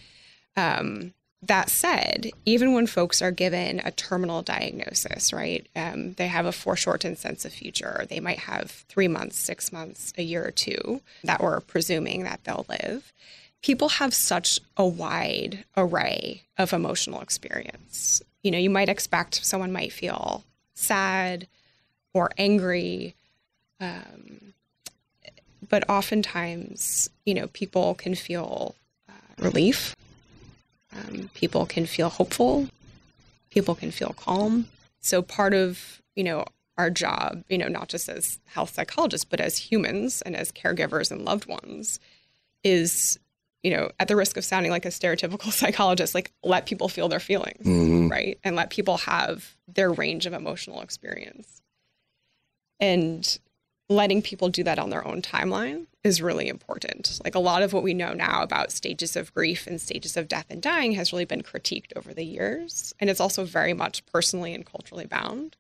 [0.58, 6.46] Um, that said, even when folks are given a terminal diagnosis, right, um, they have
[6.46, 8.06] a foreshortened sense of future.
[8.10, 12.44] They might have three months, six months, a year or two that we're presuming that
[12.44, 13.14] they'll live.
[13.66, 18.22] People have such a wide array of emotional experience.
[18.44, 20.44] You know, you might expect someone might feel
[20.76, 21.48] sad
[22.14, 23.16] or angry,
[23.82, 24.54] um,
[25.68, 28.76] but oftentimes, you know, people can feel
[29.10, 29.96] uh, relief
[30.96, 32.68] um, people can feel hopeful.
[33.50, 34.68] People can feel calm.
[35.02, 36.46] So part of you know
[36.78, 41.12] our job, you know, not just as health psychologists, but as humans and as caregivers
[41.12, 42.00] and loved ones,
[42.64, 43.20] is
[43.66, 47.10] you know, at the risk of sounding like a stereotypical psychologist, like let people feel
[47.10, 48.10] their feelings, mm-hmm.
[48.10, 48.38] right?
[48.44, 51.64] And let people have their range of emotional experience.
[52.80, 53.40] And
[53.90, 57.20] letting people do that on their own timeline is really important.
[57.24, 60.28] Like a lot of what we know now about stages of grief and stages of
[60.28, 62.94] death and dying has really been critiqued over the years.
[63.00, 65.56] And it's also very much personally and culturally bound.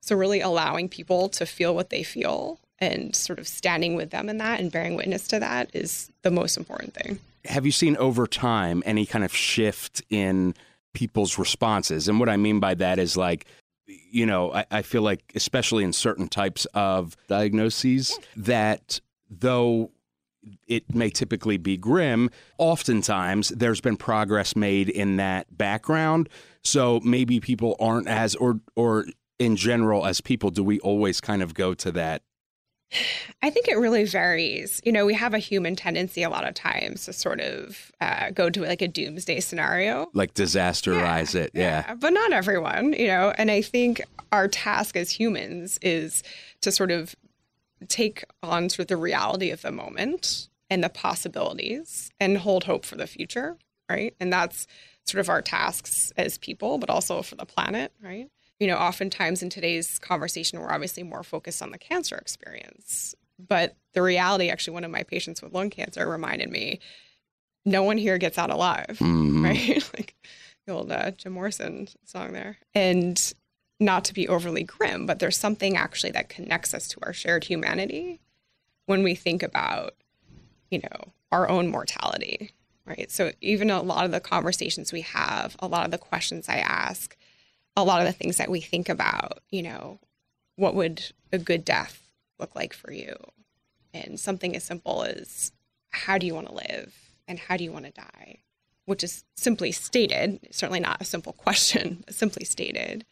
[0.00, 4.30] So, really allowing people to feel what they feel and sort of standing with them
[4.30, 7.18] in that and bearing witness to that is the most important thing.
[7.46, 10.54] Have you seen over time any kind of shift in
[10.92, 12.08] people's responses?
[12.08, 13.46] And what I mean by that is like,
[13.86, 19.90] you know, I, I, feel like, especially in certain types of diagnoses, that though
[20.66, 26.28] it may typically be grim, oftentimes there's been progress made in that background.
[26.62, 29.06] So maybe people aren't as, or, or
[29.38, 32.22] in general, as people, do we always kind of go to that
[33.42, 34.80] I think it really varies.
[34.84, 38.30] You know, we have a human tendency a lot of times to sort of uh,
[38.30, 41.50] go to like a doomsday scenario, like disasterize yeah, it.
[41.54, 41.84] Yeah.
[41.88, 41.94] yeah.
[41.94, 43.32] But not everyone, you know.
[43.36, 46.22] And I think our task as humans is
[46.62, 47.14] to sort of
[47.88, 52.84] take on sort of the reality of the moment and the possibilities and hold hope
[52.84, 53.56] for the future,
[53.88, 54.14] right?
[54.20, 54.66] And that's
[55.06, 58.28] sort of our tasks as people, but also for the planet, right?
[58.60, 63.14] You know, oftentimes in today's conversation, we're obviously more focused on the cancer experience.
[63.38, 66.78] But the reality, actually, one of my patients with lung cancer reminded me
[67.64, 69.44] no one here gets out alive, mm-hmm.
[69.44, 69.90] right?
[69.96, 70.14] like
[70.66, 72.58] the old uh, Jim Morrison song there.
[72.74, 73.32] And
[73.80, 77.44] not to be overly grim, but there's something actually that connects us to our shared
[77.44, 78.20] humanity
[78.84, 79.94] when we think about,
[80.70, 82.50] you know, our own mortality,
[82.84, 83.10] right?
[83.10, 86.56] So even a lot of the conversations we have, a lot of the questions I
[86.56, 87.16] ask,
[87.80, 89.98] a lot of the things that we think about, you know,
[90.56, 93.16] what would a good death look like for you?
[93.92, 95.52] And something as simple as
[95.90, 96.94] how do you want to live
[97.26, 98.38] and how do you want to die?
[98.84, 103.04] Which is simply stated, certainly not a simple question, but simply stated,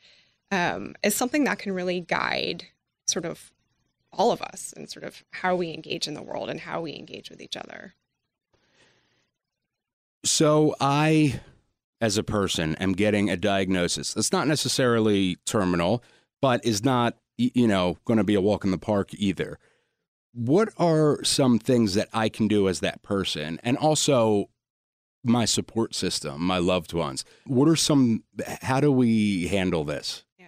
[0.51, 2.65] um, is something that can really guide
[3.07, 3.53] sort of
[4.13, 6.95] all of us and sort of how we engage in the world and how we
[6.95, 7.95] engage with each other.
[10.25, 11.41] So I
[12.01, 16.03] as a person am getting a diagnosis that's not necessarily terminal,
[16.41, 19.59] but is not, you know, going to be a walk in the park either.
[20.33, 23.59] What are some things that I can do as that person?
[23.63, 24.49] And also
[25.25, 27.25] my support system, my loved ones.
[27.47, 28.23] What are some,
[28.63, 30.25] how do we handle this?
[30.39, 30.47] Yeah.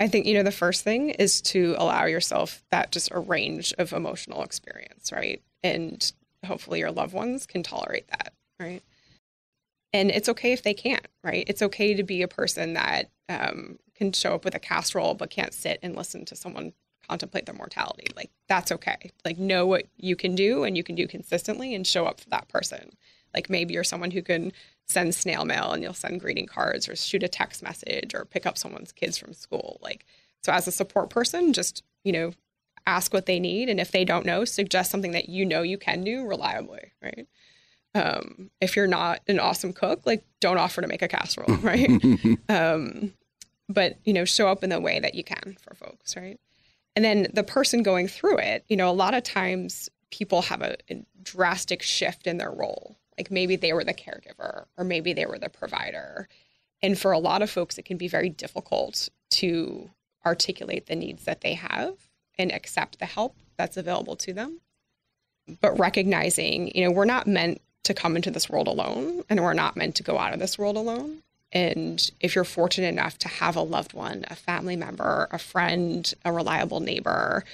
[0.00, 3.72] I think, you know, the first thing is to allow yourself that just a range
[3.78, 5.40] of emotional experience, right?
[5.62, 6.12] And
[6.44, 8.82] hopefully your loved ones can tolerate that, right?
[9.92, 11.44] And it's okay if they can't, right?
[11.48, 15.30] It's okay to be a person that um, can show up with a casserole but
[15.30, 16.72] can't sit and listen to someone
[17.08, 18.06] contemplate their mortality.
[18.16, 19.10] Like, that's okay.
[19.24, 22.28] Like, know what you can do and you can do consistently and show up for
[22.30, 22.90] that person.
[23.34, 24.52] Like, maybe you're someone who can
[24.88, 28.46] send snail mail and you'll send greeting cards or shoot a text message or pick
[28.46, 29.78] up someone's kids from school.
[29.82, 30.04] Like,
[30.42, 32.32] so as a support person, just, you know,
[32.86, 33.68] ask what they need.
[33.68, 37.26] And if they don't know, suggest something that you know you can do reliably, right?
[37.96, 41.90] Um, if you're not an awesome cook, like don't offer to make a casserole, right?
[42.48, 43.12] um,
[43.68, 46.38] but you know, show up in the way that you can for folks, right?
[46.94, 50.62] And then the person going through it, you know, a lot of times people have
[50.62, 52.96] a, a drastic shift in their role.
[53.18, 56.28] Like maybe they were the caregiver, or maybe they were the provider.
[56.82, 59.90] And for a lot of folks, it can be very difficult to
[60.24, 61.94] articulate the needs that they have
[62.38, 64.60] and accept the help that's available to them.
[65.60, 69.54] But recognizing, you know, we're not meant to come into this world alone, and we're
[69.54, 71.22] not meant to go out of this world alone.
[71.52, 76.12] And if you're fortunate enough to have a loved one, a family member, a friend,
[76.24, 77.44] a reliable neighbor,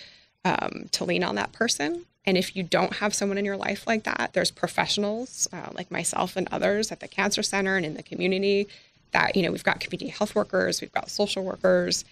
[0.44, 2.06] um, to lean on that person.
[2.24, 5.90] And if you don't have someone in your life like that, there's professionals uh, like
[5.90, 8.66] myself and others at the Cancer Center and in the community
[9.12, 12.04] that, you know, we've got community health workers, we've got social workers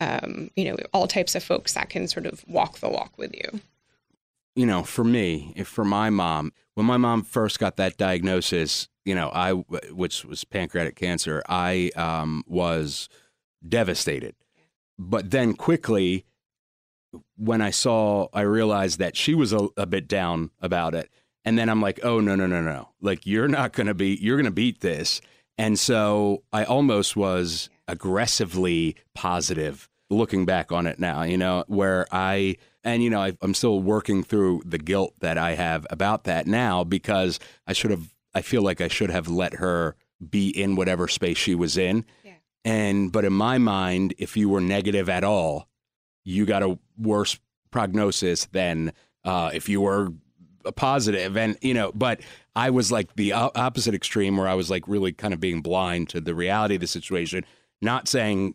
[0.00, 3.34] um, you know, all types of folks that can sort of walk the walk with
[3.34, 3.60] you.
[4.58, 8.88] You know, for me, if for my mom, when my mom first got that diagnosis,
[9.04, 13.08] you know, I which was pancreatic cancer, I um, was
[13.66, 14.34] devastated.
[14.98, 16.24] But then quickly,
[17.36, 21.08] when I saw, I realized that she was a, a bit down about it.
[21.44, 22.88] And then I'm like, oh, no, no, no, no.
[23.00, 25.20] Like, you're not going to be, you're going to beat this.
[25.56, 32.06] And so I almost was aggressively positive looking back on it now, you know, where
[32.10, 32.56] I,
[32.88, 36.46] and, you know, I, I'm still working through the guilt that I have about that
[36.46, 39.96] now because I should have, I feel like I should have let her
[40.28, 42.04] be in whatever space she was in.
[42.24, 42.32] Yeah.
[42.64, 45.68] And, but in my mind, if you were negative at all,
[46.24, 47.38] you got a worse
[47.70, 48.92] prognosis than
[49.24, 50.08] uh, if you were
[50.64, 52.20] a positive and you know but
[52.56, 56.08] i was like the opposite extreme where i was like really kind of being blind
[56.10, 57.44] to the reality of the situation
[57.80, 58.54] not saying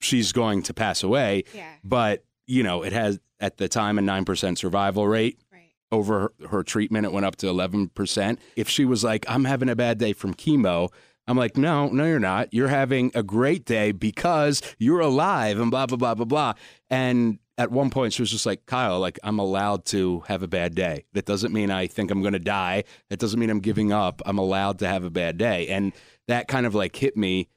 [0.00, 1.68] she's going to pass away Yeah.
[1.84, 5.38] but you know it has at the time a 9% survival rate.
[5.52, 5.70] Right.
[5.92, 9.68] over her, her treatment it went up to 11% if she was like i'm having
[9.68, 10.90] a bad day from chemo
[11.28, 12.52] i'm like no no you're not.
[12.52, 16.52] You're having a great day because you're alive and blah blah blah blah blah.
[16.90, 20.48] And at one point she was just like kyle like i'm allowed to have a
[20.48, 21.04] bad day.
[21.12, 22.84] That doesn't mean i think i'm going to die.
[23.10, 24.20] That doesn't mean i'm giving up.
[24.26, 25.68] I'm allowed to have a bad day.
[25.68, 25.92] And
[26.28, 27.48] that kind of like hit me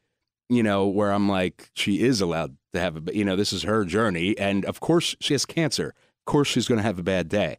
[0.52, 3.64] you know where i'm like she is allowed to have a you know this is
[3.64, 7.04] her journey and of course she has cancer of course she's going to have a
[7.04, 7.58] bad day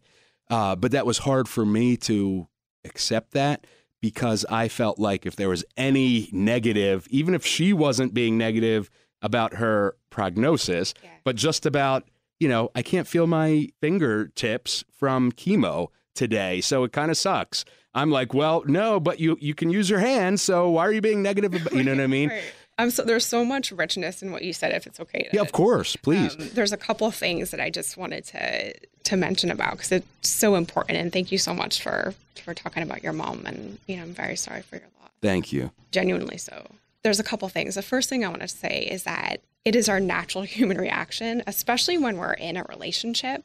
[0.50, 2.46] uh, but that was hard for me to
[2.84, 3.66] accept that
[4.02, 8.90] because I felt like if there was any negative, even if she wasn't being negative
[9.22, 10.92] about her prognosis,
[11.24, 12.08] but just about,
[12.40, 16.60] you know, I can't feel my fingertips from chemo today.
[16.60, 17.64] So it kind of sucks.
[17.94, 20.42] I'm like, well, no, but you you can use your hands.
[20.42, 21.54] So why are you being negative?
[21.54, 22.28] About, you know what I mean?
[22.32, 22.42] Right.
[22.78, 24.72] Um, so there's so much richness in what you said.
[24.72, 26.34] If it's okay, to, Yeah, of course, please.
[26.34, 29.92] Um, there's a couple of things that I just wanted to to mention about because
[29.92, 30.98] it's so important.
[30.98, 33.44] And thank you so much for for talking about your mom.
[33.46, 35.10] And you know, I'm very sorry for your loss.
[35.20, 35.70] Thank you.
[35.90, 36.66] Genuinely so.
[37.02, 37.74] There's a couple things.
[37.74, 41.42] The first thing I want to say is that it is our natural human reaction,
[41.46, 43.44] especially when we're in a relationship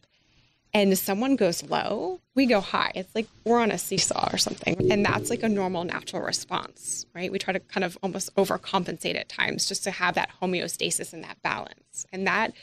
[0.74, 2.91] and someone goes low, we go high.
[2.93, 4.91] It's like we're on a seesaw or something.
[4.91, 7.32] And that's like a normal natural response, right?
[7.32, 11.24] We try to kind of almost overcompensate at times just to have that homeostasis and
[11.24, 12.05] that balance.
[12.11, 12.53] And that,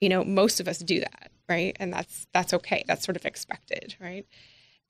[0.00, 1.76] you know, most of us do that, right?
[1.78, 2.84] And that's that's okay.
[2.88, 4.26] That's sort of expected, right?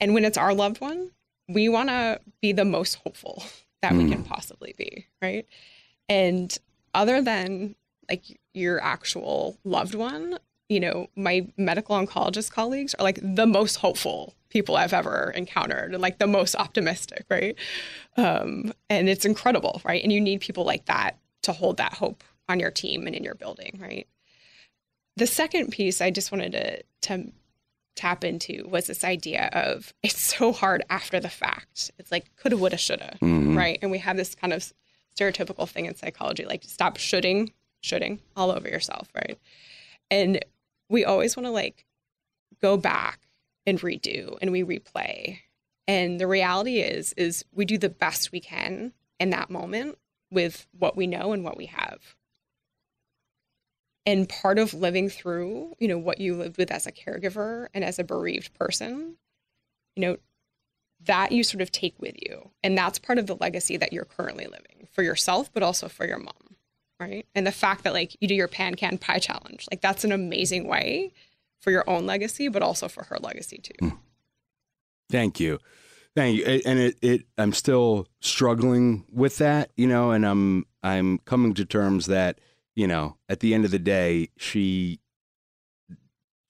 [0.01, 1.11] And when it's our loved one,
[1.49, 3.43] we want to be the most hopeful
[3.83, 4.29] that we can hmm.
[4.29, 5.47] possibly be, right?
[6.09, 6.57] And
[6.95, 7.75] other than
[8.09, 10.39] like your actual loved one,
[10.69, 15.93] you know, my medical oncologist colleagues are like the most hopeful people I've ever encountered
[15.93, 17.57] and like the most optimistic, right?
[18.17, 20.03] Um, and it's incredible, right?
[20.03, 23.25] And you need people like that to hold that hope on your team and in
[23.25, 24.07] your building, right?
[25.17, 27.33] The second piece I just wanted to to
[27.95, 31.91] tap into was this idea of it's so hard after the fact.
[31.99, 33.57] It's like coulda, woulda, shoulda, Mhm.
[33.57, 33.79] right?
[33.83, 34.73] And we have this kind of
[35.15, 37.53] stereotypical thing in psychology, like stop shoulding,
[37.83, 39.39] shoulding all over yourself, right?
[40.11, 40.43] And
[40.93, 41.87] we always want to like
[42.61, 43.21] go back
[43.67, 45.39] and redo and we replay.
[45.89, 49.99] And the reality is, is we do the best we can in that moment
[50.31, 52.15] with what we know and what we have.
[54.05, 57.85] And part of living through, you know, what you lived with as a caregiver and
[57.85, 59.17] as a bereaved person,
[59.97, 60.17] you know,
[61.05, 62.51] that you sort of take with you.
[62.63, 66.07] And that's part of the legacy that you're currently living for yourself, but also for
[66.07, 66.57] your mom.
[67.03, 67.27] Right.
[67.35, 70.69] And the fact that like you do your PanCan pie challenge, like that's an amazing
[70.69, 71.13] way
[71.61, 73.75] for your own legacy, but also for her legacy too.
[73.81, 73.97] Hmm.
[75.11, 75.59] Thank you.
[76.15, 76.45] Thank you.
[76.65, 81.65] And it, it I'm still struggling with that, you know, and I'm I'm coming to
[81.65, 82.41] terms that,
[82.77, 85.01] you know, at the end of the day, she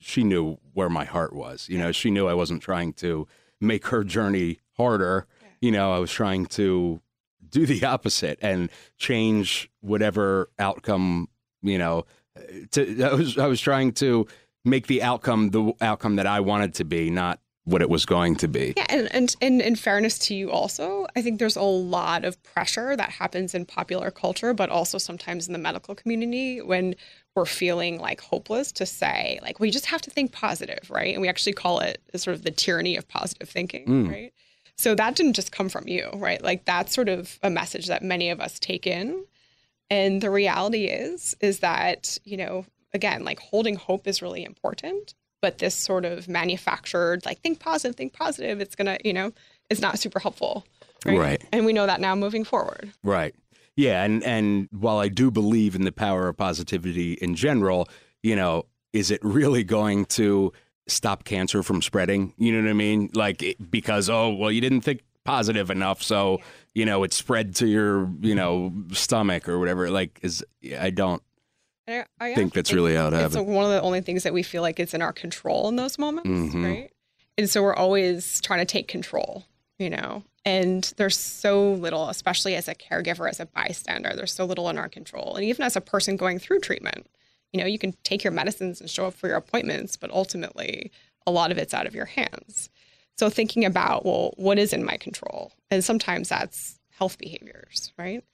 [0.01, 1.69] she knew where my heart was.
[1.69, 3.27] You know, she knew I wasn't trying to
[3.61, 5.27] make her journey harder.
[5.61, 7.01] You know, I was trying to
[7.53, 11.29] do the opposite and change whatever outcome,
[11.63, 12.05] you know,
[12.73, 14.27] to I was I was trying to
[14.65, 18.35] make the outcome the outcome that I wanted to be, not what it was going
[18.35, 18.75] to be.
[18.77, 22.43] Yeah, and, and and in fairness to you also, I think there's a lot of
[22.43, 26.97] pressure that happens in popular culture, but also sometimes in the medical community when
[27.37, 31.13] we're feeling like hopeless to say, like, we just have to think positive, right?
[31.15, 34.11] And we actually call it sort of the tyranny of positive thinking, Mm.
[34.11, 34.33] right?
[34.79, 36.43] So that didn't just come from you, right?
[36.43, 39.25] Like that's sort of a message that many of us take in.
[39.91, 42.65] And the reality is, is that, you know,
[42.95, 47.97] again, like holding hope is really important, but this sort of manufactured, like think positive,
[47.97, 49.33] think positive, it's gonna, you know,
[49.69, 50.65] it's not super helpful.
[51.05, 51.43] Right.
[51.53, 52.93] And we know that now moving forward.
[53.03, 53.35] Right.
[53.77, 57.89] Yeah, and and while I do believe in the power of positivity in general,
[58.23, 60.53] you know, is it really going to
[60.93, 62.33] stop cancer from spreading?
[62.39, 63.11] You know what I mean?
[63.15, 66.41] Like it, because oh well, you didn't think positive enough, so
[66.75, 69.91] you know it spread to your you know stomach or whatever.
[69.91, 70.45] Like is
[70.79, 71.23] I don't
[71.89, 74.43] I, I think that's really how it it's one of the only things that we
[74.43, 76.65] feel like it's in our control in those moments, Mhm.
[76.65, 76.91] right?
[77.39, 79.45] And so we're always trying to take control,
[79.79, 80.23] you know.
[80.45, 84.77] And there's so little, especially as a caregiver, as a bystander, there's so little in
[84.77, 85.37] our control.
[85.37, 87.07] And even as a person going through treatment,
[87.53, 90.91] you know, you can take your medicines and show up for your appointments, but ultimately,
[91.27, 92.71] a lot of it's out of your hands.
[93.17, 95.53] So thinking about, well, what is in my control?
[95.71, 98.25] And sometimes that's health behaviors, right?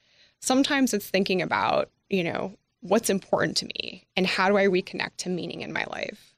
[0.40, 5.16] Sometimes it's thinking about, you know, what's important to me and how do I reconnect
[5.18, 6.34] to meaning in my life?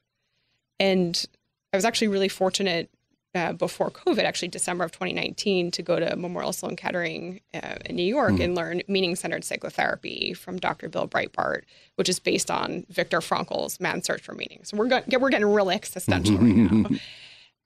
[0.79, 1.23] And
[1.71, 2.89] I was actually really fortunate
[3.33, 7.95] uh, before COVID, actually December of 2019, to go to Memorial Sloan Kettering uh, in
[7.95, 8.43] New York Mhm.
[8.43, 10.89] and learn meaning centered psychotherapy from Dr.
[10.89, 11.61] Bill Breitbart,
[11.95, 14.61] which is based on Viktor Frankl's Man's Search for Meaning.
[14.63, 16.89] So we're, go- we're getting really existential right now.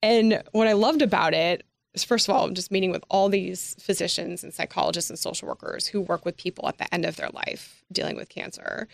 [0.04, 1.64] And what I loved about it
[1.96, 5.88] is, first of all, just meeting with all these physicians and psychologists and social workers
[5.88, 8.88] who work with people at the end of their life dealing with cancer.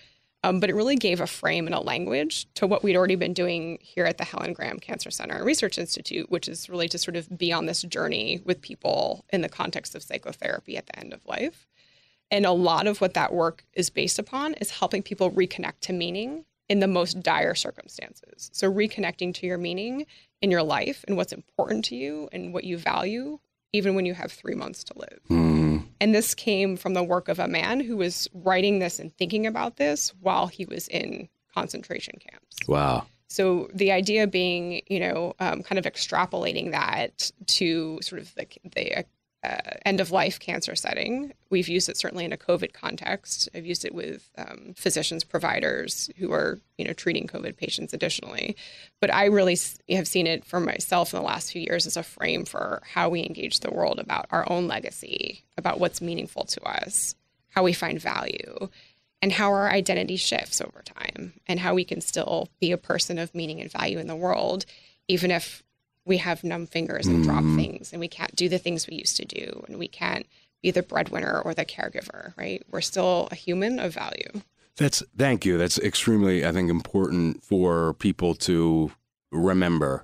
[0.44, 3.34] Um, but it really gave a frame and a language to what we'd already been
[3.34, 6.98] doing here at the Helen Graham Cancer Center and Research Institute, which is really to
[6.98, 10.98] sort of be on this journey with people in the context of psychotherapy at the
[10.98, 11.68] end of life.
[12.32, 15.94] And a lot of what that work is based upon is helping people reconnect to
[15.94, 18.50] meaning in the most dire circumstances.
[18.54, 20.06] So, reconnecting to your meaning
[20.42, 23.39] in your life and what's important to you and what you value,
[23.74, 25.61] even when you have three months to live.
[26.02, 29.45] And this came from the work of a man who was writing this and thinking
[29.45, 32.58] about this while he was in concentration camps.
[32.68, 33.06] Wow.
[33.30, 38.47] So the idea being, you know, um, kind of extrapolating that to sort of the,
[38.76, 39.06] the
[39.44, 41.34] uh, end of life cancer setting.
[41.50, 43.50] We've used it certainly in a COVID context.
[43.56, 48.56] I've used it with um, physicians, providers who are, you know, treating COVID patients additionally.
[49.00, 49.58] But I really
[49.89, 53.10] have seen it for myself in the last few years as a frame for how
[53.10, 57.16] we engage the world about our own legacy, about what's meaningful to us,
[57.50, 58.70] how we find value,
[59.24, 63.18] and how our identity shifts over time, and how we can still be a person
[63.18, 64.66] of meaning and value in the world,
[65.08, 65.64] even if
[66.06, 67.56] we have numb fingers and drop Mm.
[67.56, 70.26] things and we can't do the things we used to do and we can't
[70.62, 72.64] be the breadwinner or the caregiver, right?
[72.70, 74.41] We're still a human of value.
[74.78, 75.58] That's thank you.
[75.58, 78.91] That's extremely, I think, important for people to
[79.32, 80.04] remember.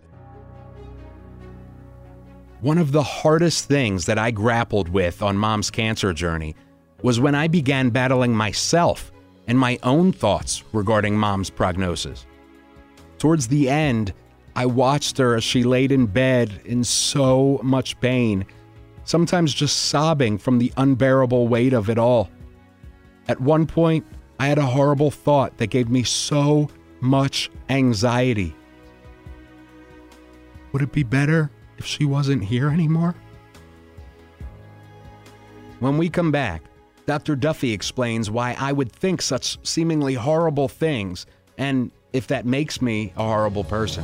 [2.61, 6.55] One of the hardest things that I grappled with on mom's cancer journey
[7.03, 9.11] was when I began battling myself
[9.47, 12.25] and my own thoughts regarding mom's prognosis.
[13.19, 14.13] Towards the end,
[14.57, 18.43] I watched her as she laid in bed in so much pain,
[19.03, 22.31] sometimes just sobbing from the unbearable weight of it all.
[23.27, 24.03] At one point,
[24.39, 26.69] I had a horrible thought that gave me so
[27.01, 28.55] much anxiety.
[30.71, 33.13] Would it be better if she wasn't here anymore?
[35.79, 36.63] When we come back,
[37.05, 37.35] Dr.
[37.35, 41.27] Duffy explains why I would think such seemingly horrible things
[41.59, 44.03] and if that makes me a horrible person.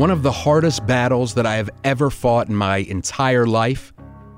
[0.00, 3.92] One of the hardest battles that I have ever fought in my entire life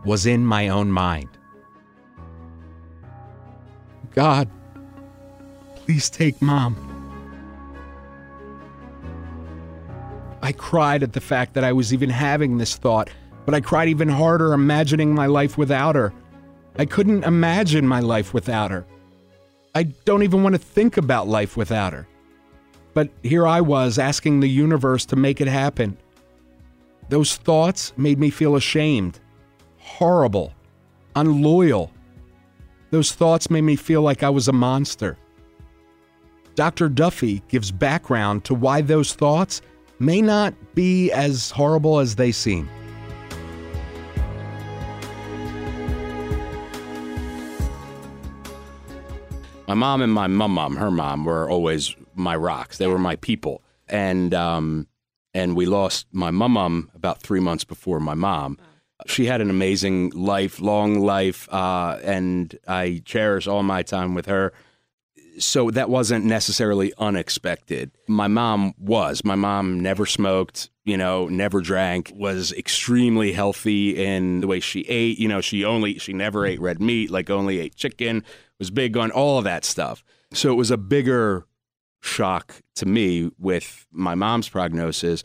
[0.04, 1.28] was in my own mind.
[4.12, 4.48] God,
[5.76, 6.74] please take mom.
[10.42, 13.08] I cried at the fact that I was even having this thought,
[13.46, 16.12] but I cried even harder imagining my life without her.
[16.76, 18.84] I couldn't imagine my life without her.
[19.76, 22.08] I don't even want to think about life without her.
[22.94, 25.96] But here I was asking the universe to make it happen.
[27.08, 29.18] Those thoughts made me feel ashamed,
[29.78, 30.52] horrible,
[31.16, 31.90] unloyal.
[32.90, 35.16] Those thoughts made me feel like I was a monster.
[36.54, 36.88] Dr.
[36.88, 39.62] Duffy gives background to why those thoughts
[39.98, 42.68] may not be as horrible as they seem.
[49.68, 52.78] My mom and my mum mom, her mom, were always my rocks.
[52.78, 53.62] They were my people.
[53.88, 54.86] And um,
[55.34, 58.58] and we lost my mum about three months before my mom.
[59.06, 64.26] She had an amazing life, long life, uh, and I cherish all my time with
[64.26, 64.52] her.
[65.38, 67.90] So that wasn't necessarily unexpected.
[68.06, 69.24] My mom was.
[69.24, 74.82] My mom never smoked, you know, never drank, was extremely healthy in the way she
[74.82, 75.18] ate.
[75.18, 78.24] You know, she only, she never ate red meat, like only ate chicken,
[78.58, 80.04] was big on all of that stuff.
[80.34, 81.46] So it was a bigger
[82.02, 85.24] shock to me with my mom's prognosis.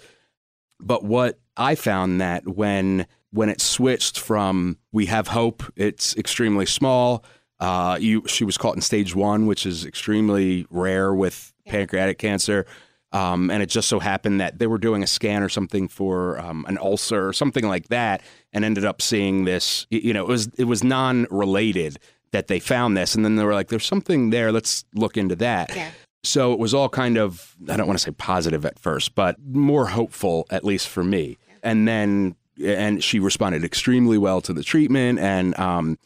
[0.79, 6.65] But what I found that when when it switched from we have hope, it's extremely
[6.65, 7.25] small.
[7.59, 12.65] Uh, you she was caught in stage one, which is extremely rare with pancreatic cancer.
[13.13, 16.39] Um, and it just so happened that they were doing a scan or something for
[16.39, 18.21] um, an ulcer or something like that,
[18.51, 19.87] and ended up seeing this.
[19.89, 21.97] You know, it was it was non related
[22.31, 24.51] that they found this, and then they were like, "There's something there.
[24.51, 25.89] Let's look into that." Yeah.
[26.23, 29.37] So it was all kind of, I don't want to say positive at first, but
[29.45, 31.37] more hopeful, at least for me.
[31.63, 35.19] And then, and she responded extremely well to the treatment.
[35.19, 35.97] And, um,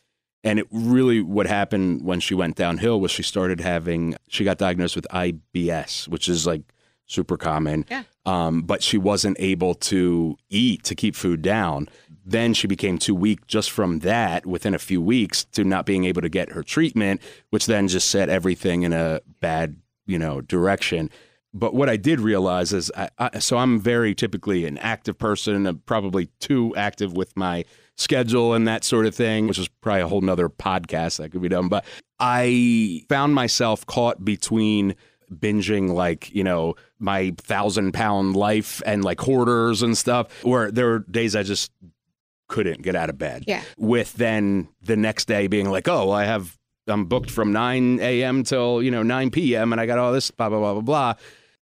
[0.44, 4.58] and it really, what happened when she went downhill was she started having, she got
[4.58, 6.62] diagnosed with IBS, which is like
[7.08, 7.86] super common.
[7.90, 8.04] Yeah.
[8.26, 11.90] Um, but she wasn't able to eat to keep food down.
[12.26, 16.06] Then she became too weak just from that within a few weeks to not being
[16.06, 19.78] able to get her treatment, which then just set everything in a bad
[20.12, 21.10] you know direction.
[21.54, 25.68] But what i did realize is I, I, so i'm very typically an active person
[25.68, 27.66] I'm probably too active with my
[27.98, 31.42] schedule and that sort of thing which is probably a whole nother podcast that could
[31.42, 31.68] be done.
[31.68, 31.84] But
[32.20, 34.96] i found myself caught between
[35.30, 40.86] binging like you know my thousand pound life and like hoarders and stuff where there
[40.88, 41.72] were days i just
[42.48, 43.46] couldn't get out of bed.
[43.48, 43.62] Yeah.
[43.78, 46.58] with then the next day being like oh i have
[46.88, 48.44] I'm booked from 9 a.m.
[48.44, 49.72] till, you know, 9 p.m.
[49.72, 51.14] and I got all this blah, blah, blah, blah, blah.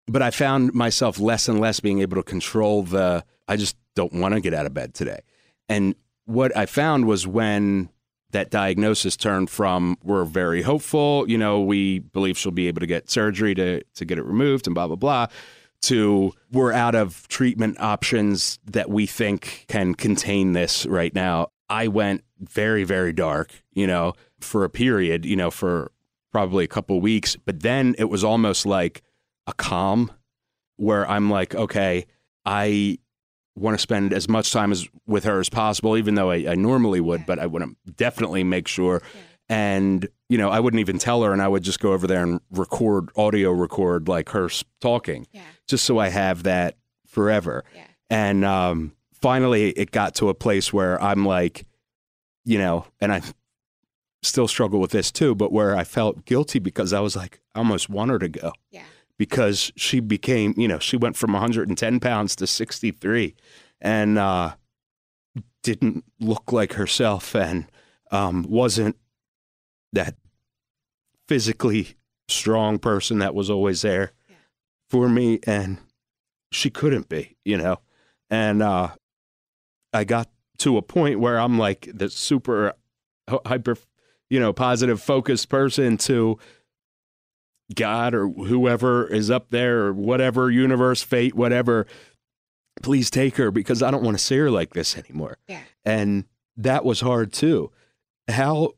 [0.07, 4.12] But I found myself less and less being able to control the, I just don't
[4.12, 5.20] want to get out of bed today.
[5.68, 5.94] And
[6.24, 7.88] what I found was when
[8.30, 12.86] that diagnosis turned from we're very hopeful, you know, we believe she'll be able to
[12.86, 15.26] get surgery to, to get it removed and blah, blah, blah,
[15.82, 21.48] to we're out of treatment options that we think can contain this right now.
[21.68, 25.93] I went very, very dark, you know, for a period, you know, for
[26.32, 27.36] probably a couple weeks.
[27.36, 29.03] But then it was almost like
[29.47, 30.11] a calm
[30.76, 32.07] where I'm like, okay,
[32.45, 32.99] I
[33.55, 36.55] want to spend as much time as with her as possible, even though I, I
[36.55, 39.03] normally would, but I want to definitely make sure.
[39.49, 42.22] And, you know, I wouldn't even tell her and I would just go over there
[42.22, 44.49] and record, audio record like her
[44.80, 45.26] talking,
[45.68, 47.64] just so I have that forever.
[48.09, 51.66] And um, finally, it got to a place where I'm like,
[52.45, 53.20] you know, and I
[54.22, 57.58] still struggle with this too, but where I felt guilty because I was like, I
[57.58, 58.52] almost want her to go.
[58.70, 58.84] Yeah.
[59.18, 63.34] Because she became, you know, she went from 110 pounds to 63
[63.80, 64.54] and uh,
[65.62, 67.66] didn't look like herself and
[68.10, 68.96] um, wasn't
[69.92, 70.16] that
[71.28, 71.96] physically
[72.28, 74.12] strong person that was always there
[74.88, 75.40] for me.
[75.46, 75.78] And
[76.50, 77.78] she couldn't be, you know.
[78.30, 78.90] And uh,
[79.92, 82.74] I got to a point where I'm like the super
[83.46, 83.76] hyper,
[84.33, 86.39] you know, positive focused person to
[87.74, 91.87] God or whoever is up there or whatever universe, fate, whatever,
[92.83, 95.37] please take her because I don't want to see her like this anymore.
[95.49, 95.61] Yeah.
[95.85, 96.24] And
[96.57, 97.72] that was hard too.
[98.26, 98.72] How,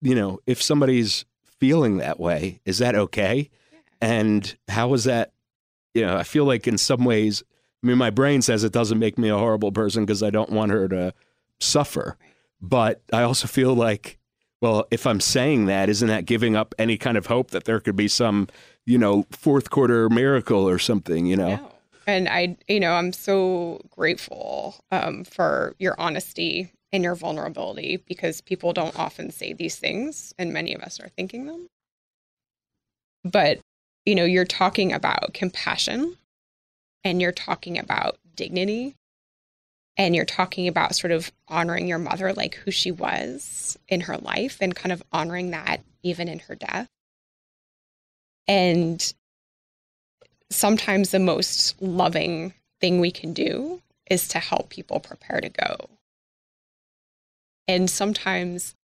[0.00, 3.50] you know, if somebody's feeling that way, is that okay?
[3.70, 3.78] Yeah.
[4.00, 5.34] And how is that,
[5.92, 7.42] you know, I feel like in some ways,
[7.84, 10.52] I mean, my brain says it doesn't make me a horrible person because I don't
[10.52, 11.12] want her to
[11.58, 12.16] suffer.
[12.62, 14.16] But I also feel like,
[14.60, 17.80] well, if I'm saying that, isn't that giving up any kind of hope that there
[17.80, 18.48] could be some,
[18.86, 21.56] you know, fourth quarter miracle or something, you know?
[21.56, 21.72] No.
[22.06, 28.40] And I, you know, I'm so grateful um, for your honesty and your vulnerability because
[28.40, 31.68] people don't often say these things, and many of us are thinking them.
[33.24, 33.60] But,
[34.04, 36.16] you know, you're talking about compassion
[37.04, 38.96] and you're talking about dignity
[40.00, 44.16] and you're talking about sort of honoring your mother like who she was in her
[44.16, 46.88] life and kind of honoring that even in her death.
[48.48, 49.12] And
[50.48, 55.76] sometimes the most loving thing we can do is to help people prepare to go.
[57.68, 58.74] And sometimes,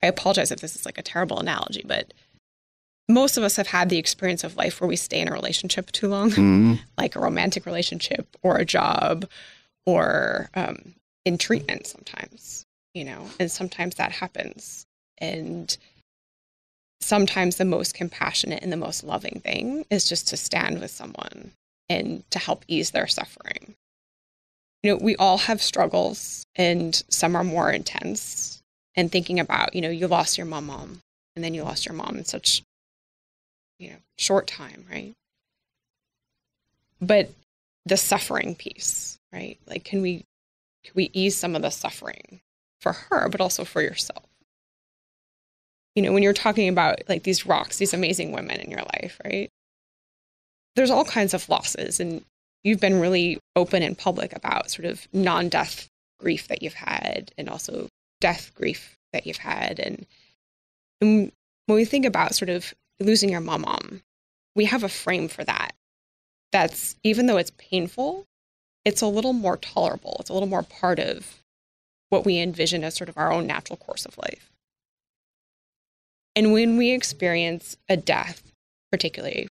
[0.00, 2.14] I apologize if this is like a terrible analogy, but
[3.08, 5.90] most of us have had the experience of life where we stay in a relationship
[5.90, 6.74] too long, mm-hmm.
[6.96, 9.26] like a romantic relationship or a job
[9.86, 12.64] or um, in treatment sometimes,
[12.94, 14.86] you know, and sometimes that happens.
[15.18, 15.76] And
[17.00, 21.52] sometimes the most compassionate and the most loving thing is just to stand with someone
[21.88, 23.74] and to help ease their suffering.
[24.82, 28.60] You know, we all have struggles and some are more intense.
[28.94, 31.00] And thinking about, you know, you lost your mom, mom,
[31.34, 32.62] and then you lost your mom in such,
[33.78, 35.14] you know, short time, right?
[37.00, 37.30] But
[37.86, 39.58] the suffering piece, right?
[39.66, 40.24] Like, can we,
[40.84, 42.40] can we ease some of the suffering
[42.80, 44.24] for her, but also for yourself?
[45.94, 49.20] you know, when you're talking about like these rocks, these amazing women in your life,
[49.24, 49.50] right?
[50.74, 52.00] There's all kinds of losses.
[52.00, 52.24] And
[52.64, 57.32] you've been really open and public about sort of non death grief that you've had
[57.36, 57.88] and also
[58.20, 59.78] death grief that you've had.
[59.78, 60.06] And,
[61.00, 61.32] and
[61.66, 64.02] when we think about sort of losing your mom, mom,
[64.56, 65.72] we have a frame for that.
[66.52, 68.24] That's even though it's painful,
[68.84, 70.16] it's a little more tolerable.
[70.20, 71.42] It's a little more part of
[72.10, 74.50] what we envision as sort of our own natural course of life.
[76.34, 78.42] And when we experience a death,
[78.90, 79.48] particularly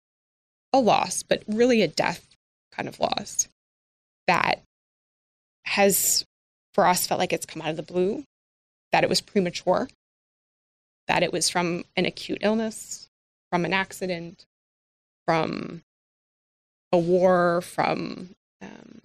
[0.73, 2.25] a loss, but really a death
[2.71, 3.47] kind of loss
[4.27, 4.61] that
[5.65, 6.25] has
[6.73, 8.23] for us felt like it's come out of the blue,
[8.91, 9.87] that it was premature,
[11.07, 13.07] that it was from an acute illness,
[13.51, 14.45] from an accident,
[15.25, 15.81] from
[16.91, 18.29] a war, from
[18.61, 19.01] um,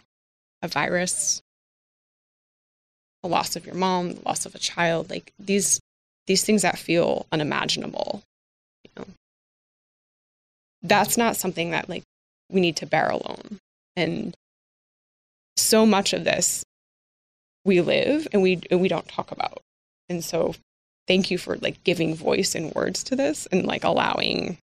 [0.64, 1.40] a virus,
[3.22, 5.10] the loss of your mom, the loss of a child.
[5.10, 5.80] Like these
[6.26, 8.22] these things that feel unimaginable
[8.84, 9.06] you know
[10.82, 12.02] that's not something that like
[12.50, 13.58] we need to bear alone
[13.96, 14.34] and
[15.56, 16.64] so much of this
[17.64, 19.60] we live and we and we don't talk about
[20.08, 20.54] and so
[21.06, 24.58] thank you for like giving voice and words to this and like allowing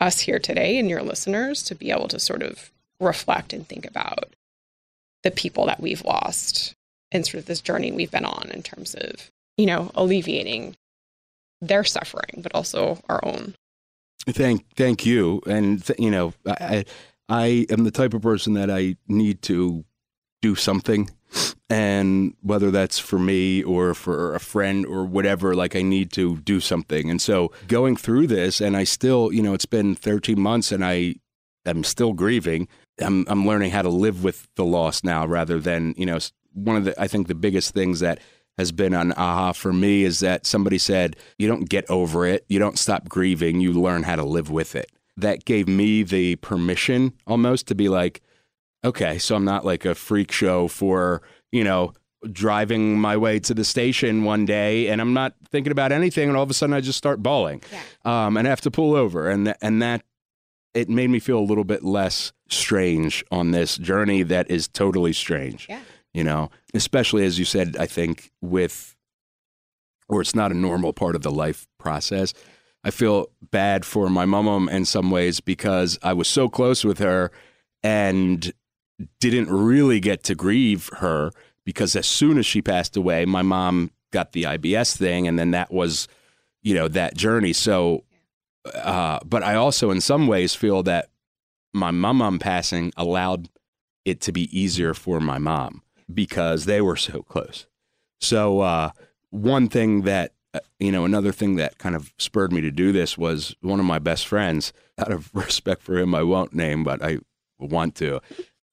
[0.00, 3.86] us here today and your listeners to be able to sort of reflect and think
[3.86, 4.34] about
[5.22, 6.74] the people that we've lost
[7.12, 10.74] and sort of this journey we've been on in terms of you know, alleviating
[11.60, 13.54] their suffering, but also our own.
[14.26, 15.42] Thank, thank you.
[15.46, 16.86] And th- you know, I,
[17.28, 19.84] I am the type of person that I need to
[20.40, 21.10] do something,
[21.68, 26.38] and whether that's for me or for a friend or whatever, like I need to
[26.38, 27.10] do something.
[27.10, 30.82] And so going through this, and I still, you know, it's been 13 months, and
[30.82, 31.16] I
[31.66, 32.66] am still grieving.
[33.00, 36.18] I'm I'm learning how to live with the loss now, rather than you know,
[36.52, 38.20] one of the I think the biggest things that
[38.58, 42.44] has been an aha for me is that somebody said, you don't get over it,
[42.48, 44.92] you don't stop grieving, you learn how to live with it.
[45.16, 48.20] That gave me the permission almost to be like,
[48.84, 51.22] okay, so I'm not like a freak show for,
[51.52, 51.94] you know,
[52.30, 56.36] driving my way to the station one day and I'm not thinking about anything and
[56.36, 58.26] all of a sudden I just start bawling yeah.
[58.26, 60.02] um, and I have to pull over and th- and that
[60.74, 65.12] it made me feel a little bit less strange on this journey that is totally
[65.12, 65.66] strange.
[65.68, 65.80] Yeah
[66.12, 68.96] you know, especially as you said, I think with,
[70.08, 72.34] or it's not a normal part of the life process.
[72.82, 76.98] I feel bad for my mom in some ways because I was so close with
[76.98, 77.30] her
[77.82, 78.52] and
[79.20, 81.30] didn't really get to grieve her
[81.64, 85.52] because as soon as she passed away, my mom got the IBS thing, and then
[85.52, 86.08] that was,
[86.62, 87.52] you know, that journey.
[87.52, 88.04] So,
[88.74, 91.08] uh, but I also, in some ways, feel that
[91.72, 93.48] my mom passing allowed
[94.04, 95.82] it to be easier for my mom
[96.12, 97.66] because they were so close.
[98.20, 98.90] So uh,
[99.30, 102.90] one thing that uh, you know, another thing that kind of spurred me to do
[102.90, 104.72] this was one of my best friends.
[104.98, 107.20] Out of respect for him, I won't name, but I
[107.58, 108.20] want to.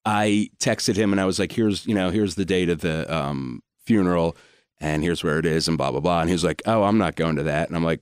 [0.04, 3.14] I texted him and I was like, "Here's, you know, here's the date of the
[3.14, 4.36] um, funeral,
[4.80, 6.98] and here's where it is, and blah blah blah." And he was like, "Oh, I'm
[6.98, 8.02] not going to that." And I'm like,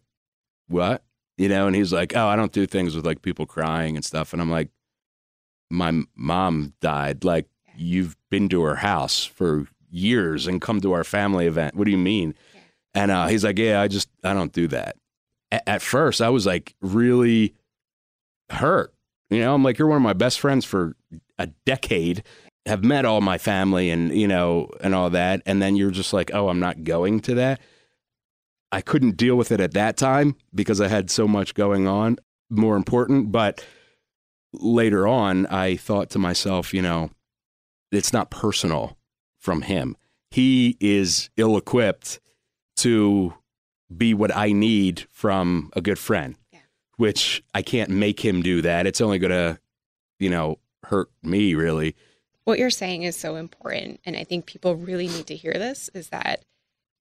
[0.68, 1.04] "What?"
[1.38, 1.68] You know?
[1.68, 4.42] And he's like, "Oh, I don't do things with like people crying and stuff." And
[4.42, 4.70] I'm like,
[5.70, 7.24] "My mom died.
[7.24, 11.76] Like, you've been to her house for years and come to our family event.
[11.76, 12.36] What do you mean?"
[12.94, 14.96] And uh, he's like, "Yeah, I just I don't do that."
[15.52, 17.54] A- at first, I was like really
[18.50, 18.94] hurt.
[19.30, 20.96] You know, I'm like, "You're one of my best friends for
[21.38, 22.24] a decade."
[22.68, 26.14] Have met all my family and you know and all that, and then you're just
[26.14, 27.60] like, "Oh, I'm not going to that."
[28.76, 32.18] I couldn't deal with it at that time because I had so much going on,
[32.50, 33.32] more important.
[33.32, 33.66] But
[34.52, 37.10] later on, I thought to myself, you know,
[37.94, 38.98] it's not personal
[39.40, 39.96] from him.
[40.30, 42.20] He is ill equipped
[42.78, 43.34] to
[43.96, 46.36] be what I need from a good friend,
[46.98, 48.86] which I can't make him do that.
[48.86, 49.58] It's only going to,
[50.20, 51.96] you know, hurt me really.
[52.44, 54.02] What you're saying is so important.
[54.04, 56.44] And I think people really need to hear this is that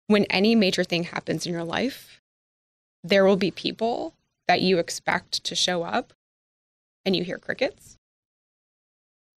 [0.06, 2.20] when any major thing happens in your life,
[3.02, 4.14] there will be people
[4.46, 6.12] that you expect to show up
[7.04, 7.96] and you hear crickets.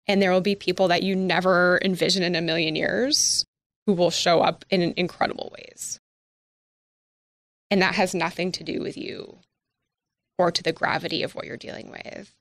[0.08, 3.46] And there will be people that you never envision in a million years
[3.86, 6.00] who will show up in incredible ways.
[7.70, 9.40] And that has nothing to do with you
[10.38, 12.32] or to the gravity of what you're dealing with,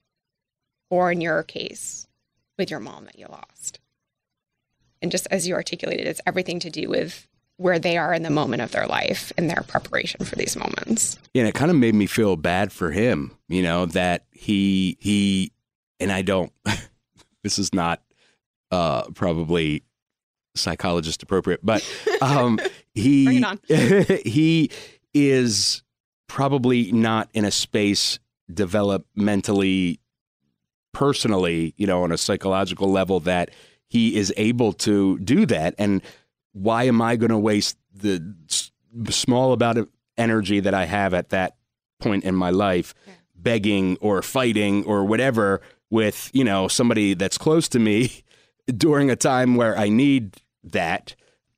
[0.90, 2.07] or in your case,
[2.59, 3.81] with your mom that you lost.
[5.01, 7.27] And just as you articulated, it's everything to do with
[7.59, 11.19] where they are in the moment of their life and their preparation for these moments.
[11.33, 14.97] Yeah, and it kind of made me feel bad for him, you know, that he
[15.01, 15.53] he
[15.99, 16.53] and I don't
[17.43, 18.03] this is not
[18.70, 19.83] uh probably
[20.55, 21.87] psychologist appropriate, but
[22.20, 22.59] um
[22.95, 24.70] he he
[25.15, 25.83] is
[26.28, 28.19] probably not in a space
[28.53, 29.99] developmentally
[30.93, 33.51] personally, you know, on a psychological level that
[33.89, 36.03] he is able to do that and
[36.57, 38.35] why am I going to waste the
[39.11, 41.57] small amount of energy that I have at that
[42.01, 42.95] point in my life
[43.35, 45.61] begging or fighting or whatever
[45.91, 48.24] with, you know, somebody that's close to me
[48.66, 51.15] during a time where I need that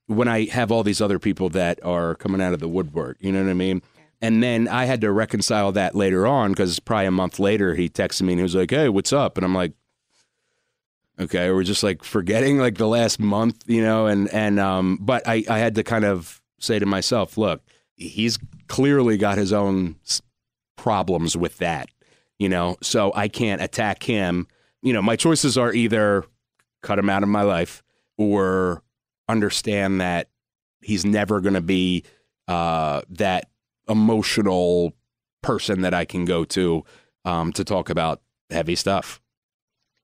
[0.07, 3.31] when I have all these other people that are coming out of the woodwork, you
[3.31, 3.83] know what I mean?
[4.21, 7.89] And then I had to reconcile that later on because probably a month later he
[7.89, 9.75] texted me and he was like, "Hey, what's up?" And I'm like,
[11.19, 15.27] okay we're just like forgetting like the last month you know and and um but
[15.27, 17.63] i i had to kind of say to myself look
[17.97, 18.39] he's
[18.69, 19.97] clearly got his own
[20.77, 21.89] problems with that
[22.39, 24.47] you know so i can't attack him.
[24.83, 26.25] You know my choices are either
[26.83, 27.83] cut him out of my life
[28.17, 28.83] or
[29.29, 30.29] understand that
[30.81, 32.05] he's never going to be
[32.47, 33.51] uh that
[33.89, 34.93] emotional
[35.43, 36.85] person that i can go to
[37.25, 39.21] um to talk about heavy stuff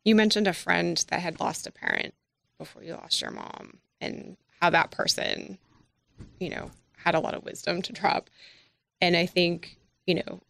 [0.05, 2.15] You mentioned a friend that had lost a parent
[2.59, 5.59] before you lost your mom and how that person,
[6.39, 8.31] you know, had a lot of wisdom to drop.
[9.01, 10.41] And I think, you know,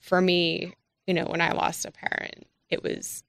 [0.00, 0.74] for me,
[1.06, 3.22] you know, when I lost a parent, it was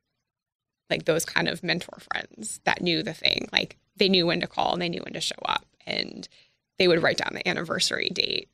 [0.90, 3.48] like those kind of mentor friends that knew the thing.
[3.52, 5.66] Like they knew when to call and they knew when to show up.
[5.86, 6.28] And
[6.78, 8.50] they would write down the anniversary date,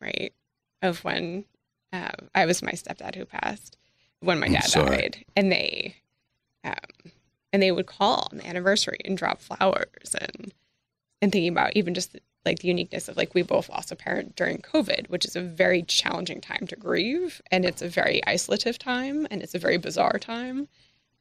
[0.00, 0.32] right?
[0.80, 1.44] Of when
[1.92, 3.76] uh, I was my stepdad who passed,
[4.20, 5.24] when my dad died.
[5.36, 5.96] And they,
[6.64, 7.12] um,
[7.52, 10.52] and they would call on the anniversary and drop flowers and
[11.20, 14.34] and thinking about even just like the uniqueness of like we both lost a parent
[14.34, 18.78] during COVID, which is a very challenging time to grieve, and it's a very isolative
[18.78, 20.68] time, and it's a very bizarre time,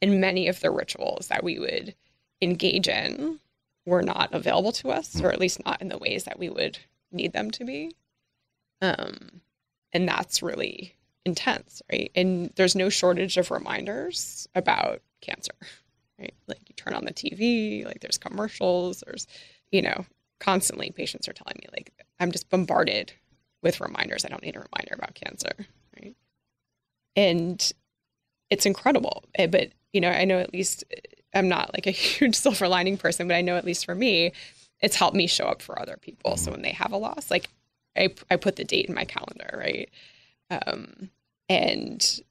[0.01, 1.93] and many of the rituals that we would
[2.41, 3.39] engage in
[3.85, 6.79] were not available to us, or at least not in the ways that we would
[7.11, 7.91] need them to be.
[8.81, 9.41] Um,
[9.93, 10.95] and that's really
[11.25, 12.11] intense, right?
[12.15, 15.53] And there's no shortage of reminders about cancer,
[16.19, 16.33] right?
[16.47, 19.27] Like you turn on the TV, like there's commercials, there's,
[19.71, 20.05] you know,
[20.39, 23.13] constantly patients are telling me, like, I'm just bombarded
[23.63, 24.25] with reminders.
[24.25, 25.51] I don't need a reminder about cancer,
[26.01, 26.15] right?
[27.15, 27.71] And
[28.49, 29.23] it's incredible.
[29.35, 30.99] Eh, But, you know, I know at least eh,
[31.33, 34.33] I'm not like a huge silver lining person, but I know at least for me,
[34.81, 36.37] it's helped me show up for other people.
[36.37, 37.49] So when they have a loss, like
[37.97, 39.89] I, I put the date in my calendar, right?
[40.49, 41.09] Um,
[41.49, 42.21] and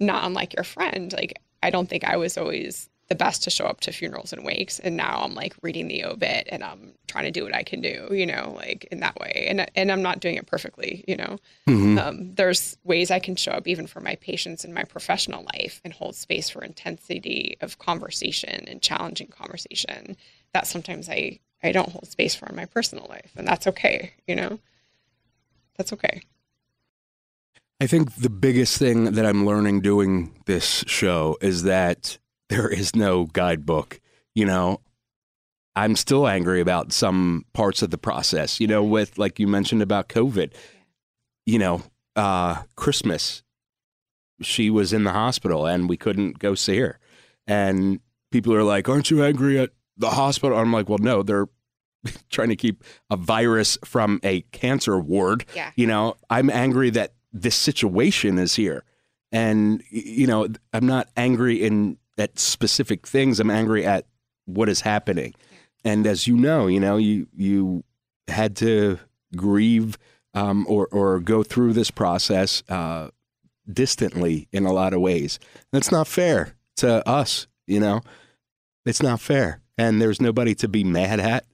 [0.00, 3.64] not unlike your friend, like I don't think I was always the best to show
[3.64, 7.24] up to funerals and wakes, and now I'm like reading the obit and I'm trying
[7.24, 10.02] to do what I can do, you know, like in that way, and and I'm
[10.02, 11.38] not doing it perfectly, you know.
[11.66, 11.98] Mhm.
[11.98, 15.80] Um, there's ways I can show up even for my patients in my professional life
[15.84, 20.16] and hold space for intensity of conversation and challenging conversation
[20.52, 24.12] that sometimes I I don't hold space for in my personal life, and that's okay,
[24.26, 24.58] you know.
[25.76, 26.22] That's okay.
[27.80, 32.18] I think the biggest thing that I'm learning doing this show is that
[32.48, 34.00] there is no guidebook.
[34.34, 34.80] You know,
[35.76, 39.82] I'm still angry about some parts of the process, you know, with like you mentioned
[39.82, 40.52] about COVID.
[41.46, 41.82] You know,
[42.16, 43.44] uh, Christmas,
[44.42, 46.98] she was in the hospital and we couldn't go see her.
[47.46, 48.00] And
[48.32, 50.58] people are like, Aren't you angry at the hospital?
[50.58, 51.46] I'm like, Well, no, they're
[52.30, 55.44] trying to keep a virus from a cancer ward.
[55.54, 55.70] Yeah.
[55.76, 58.84] You know, I'm angry that this situation is here.
[59.30, 63.40] And, you know, I'm not angry in at specific things.
[63.40, 64.06] I'm angry at
[64.46, 65.34] what is happening.
[65.84, 67.84] And as you know, you know, you you
[68.26, 68.98] had to
[69.36, 69.96] grieve
[70.34, 73.08] um, or or go through this process uh,
[73.70, 75.38] distantly in a lot of ways.
[75.72, 77.46] That's not fair to us.
[77.66, 78.00] You know,
[78.84, 81.44] it's not fair, and there's nobody to be mad at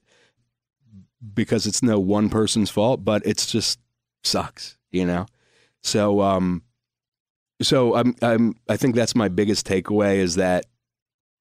[1.33, 3.05] because it's no one person's fault.
[3.05, 3.79] But it's just
[4.23, 4.77] sucks.
[4.91, 5.27] You know,
[5.85, 6.63] so um,
[7.61, 10.65] so I'm I'm I think that's my biggest takeaway is that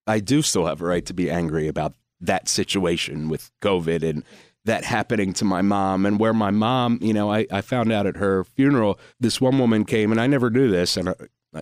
[0.07, 4.23] I do still have a right to be angry about that situation with COVID and
[4.65, 8.07] that happening to my mom and where my mom, you know, I, I found out
[8.07, 10.97] at her funeral, this one woman came and I never knew this.
[10.97, 11.15] And, I,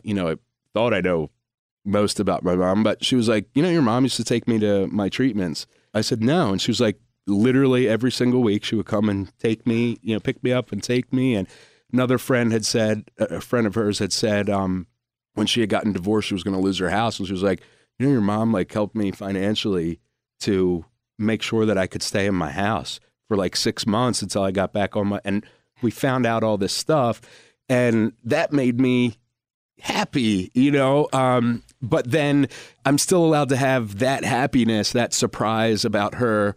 [0.05, 0.37] you know, I
[0.73, 1.31] thought I know
[1.85, 4.47] most about my mom, but she was like, you know, your mom used to take
[4.47, 5.67] me to my treatments.
[5.95, 6.51] I said, no.
[6.51, 10.15] And she was like, literally every single week she would come and take me, you
[10.15, 11.35] know, pick me up and take me.
[11.35, 11.49] And
[11.93, 14.86] another friend had said, a friend of hers had said, um,
[15.35, 17.19] when she had gotten divorced, she was going to lose her house.
[17.19, 17.62] And she was like,
[17.98, 20.01] you know, your mom like helped me financially
[20.40, 20.85] to
[21.19, 24.51] make sure that I could stay in my house for like six months until I
[24.51, 25.20] got back on my.
[25.24, 25.47] And
[25.81, 27.20] we found out all this stuff,
[27.69, 29.16] and that made me
[29.81, 31.09] happy, you know.
[31.12, 32.48] Um, but then
[32.85, 36.55] I'm still allowed to have that happiness, that surprise about her,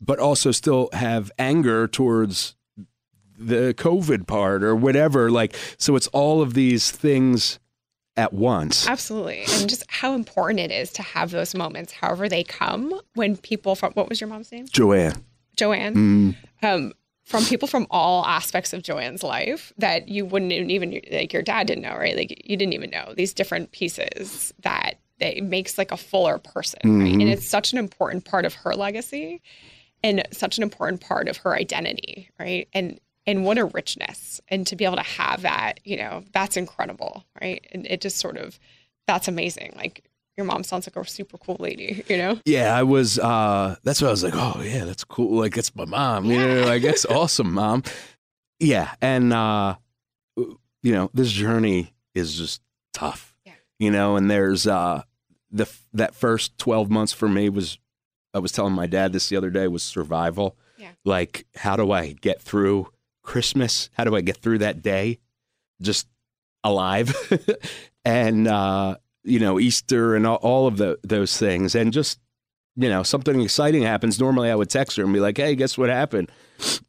[0.00, 2.55] but also still have anger towards
[3.38, 5.30] the COVID part or whatever.
[5.30, 7.58] Like, so it's all of these things
[8.16, 8.88] at once.
[8.88, 9.44] Absolutely.
[9.50, 13.74] And just how important it is to have those moments, however they come, when people
[13.74, 14.66] from what was your mom's name?
[14.70, 15.22] Joanne.
[15.56, 15.94] Joanne.
[15.94, 16.36] Mm.
[16.62, 16.92] Um,
[17.24, 21.66] from people from all aspects of Joanne's life that you wouldn't even like your dad
[21.66, 22.16] didn't know, right?
[22.16, 26.78] Like you didn't even know these different pieces that that makes like a fuller person,
[26.84, 27.00] mm-hmm.
[27.00, 27.12] right?
[27.12, 29.42] And it's such an important part of her legacy
[30.04, 32.68] and such an important part of her identity, right?
[32.72, 34.40] And and what a richness.
[34.48, 37.66] And to be able to have that you know that's incredible right?
[37.72, 38.58] And it just sort of
[39.06, 39.72] that's amazing.
[39.76, 40.04] Like
[40.36, 42.38] your mom sounds like a super cool lady you know?
[42.44, 45.40] Yeah i was uh that's what i was like oh yeah that's cool.
[45.40, 46.32] Like it's my mom yeah.
[46.32, 46.66] you know?
[46.66, 47.82] Like that's awesome mom.
[48.58, 49.76] Yeah and uh
[50.36, 52.62] you know this journey is just
[52.92, 53.52] tough yeah.
[53.78, 54.16] you know?
[54.16, 55.02] And there's uh
[55.50, 57.78] the that first 12 months for me was
[58.34, 60.56] i was telling my dad this the other day was survival.
[60.78, 60.90] Yeah.
[61.06, 62.88] like how do i get through
[63.26, 63.90] Christmas?
[63.94, 65.18] How do I get through that day?
[65.82, 66.08] Just
[66.64, 67.14] alive.
[68.04, 71.74] and, uh, you know, Easter and all, all of the, those things.
[71.74, 72.18] And just,
[72.76, 74.20] you know, something exciting happens.
[74.20, 76.30] Normally I would text her and be like, hey, guess what happened?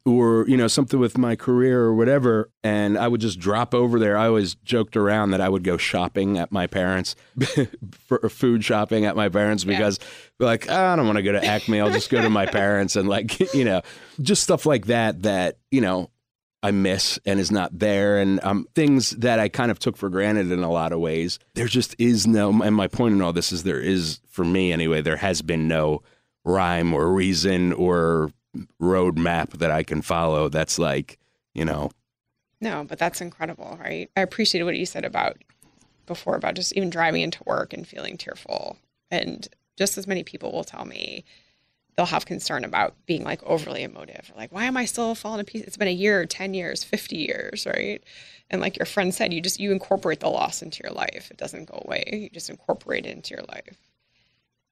[0.04, 2.50] Or, you know, something with my career or whatever.
[2.62, 4.16] And I would just drop over there.
[4.16, 7.16] I always joked around that I would go shopping at my parents,
[8.06, 9.98] for food shopping at my parents because,
[10.38, 10.46] yeah.
[10.46, 11.80] like, oh, I don't want to go to Acme.
[11.80, 13.82] I'll just go to my parents and, like, you know,
[14.20, 16.10] just stuff like that, that, you know,
[16.62, 20.08] I miss and is not there, and um, things that I kind of took for
[20.08, 21.38] granted in a lot of ways.
[21.54, 24.72] There just is no, and my point in all this is there is, for me
[24.72, 26.02] anyway, there has been no
[26.44, 28.32] rhyme or reason or
[28.80, 31.18] roadmap that I can follow that's like,
[31.54, 31.90] you know.
[32.60, 34.10] No, but that's incredible, right?
[34.16, 35.36] I appreciated what you said about
[36.06, 38.78] before about just even driving into work and feeling tearful.
[39.10, 41.24] And just as many people will tell me,
[41.98, 44.30] they'll have concern about being like overly emotive.
[44.32, 45.66] Or like why am i still falling to pieces?
[45.66, 48.00] It's been a year 10 years 50 years right?
[48.50, 51.26] And like your friend said you just you incorporate the loss into your life.
[51.28, 52.04] It doesn't go away.
[52.12, 53.76] You just incorporate it into your life.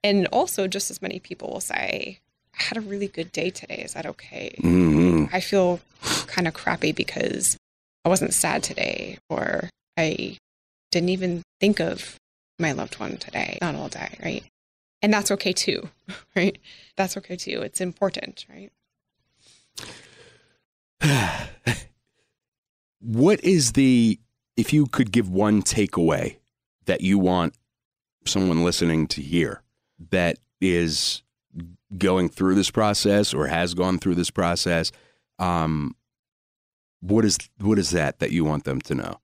[0.05, 2.21] And also just as many people will say
[2.59, 3.83] i had a really good day today.
[3.85, 4.55] Is that okay?
[4.61, 5.35] Mm-hmm.
[5.35, 5.81] i feel
[6.29, 7.57] kind of crappy because
[8.05, 10.39] i wasn't sad today or i
[10.93, 12.19] didn't even think of
[12.61, 14.45] my loved one today not all day right
[15.03, 15.89] and that's okay too
[16.37, 16.59] right?
[16.97, 17.63] That's okay too.
[17.63, 18.73] It's important right?
[23.01, 24.19] What is the
[24.57, 26.39] if you could give one takeaway
[26.87, 27.55] that you want
[28.25, 29.63] someone listening to hear
[30.11, 31.23] that is
[31.97, 34.91] going through this process or has gone through this process
[35.39, 35.95] um,
[37.01, 39.21] what is what is that that you want them to know?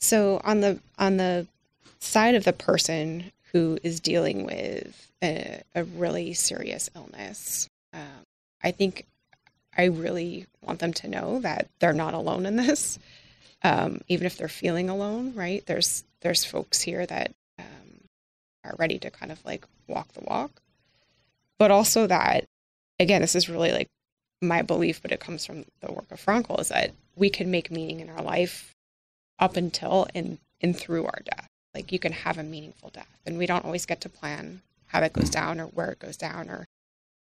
[0.00, 1.46] So on the on the
[2.00, 7.68] side of the person who is dealing with a, a really serious illness.
[7.92, 8.24] Um,
[8.62, 9.06] I think
[9.76, 12.98] I really want them to know that they're not alone in this.
[13.64, 15.64] Um, even if they're feeling alone, right?
[15.66, 18.00] There's there's folks here that um,
[18.64, 20.50] are ready to kind of like walk the walk,
[21.58, 22.44] but also that
[22.98, 23.88] again, this is really like
[24.40, 27.70] my belief, but it comes from the work of Frankl, is that we can make
[27.70, 28.74] meaning in our life
[29.38, 31.48] up until and and through our death.
[31.74, 35.00] Like you can have a meaningful death, and we don't always get to plan how
[35.00, 36.66] that goes down or where it goes down or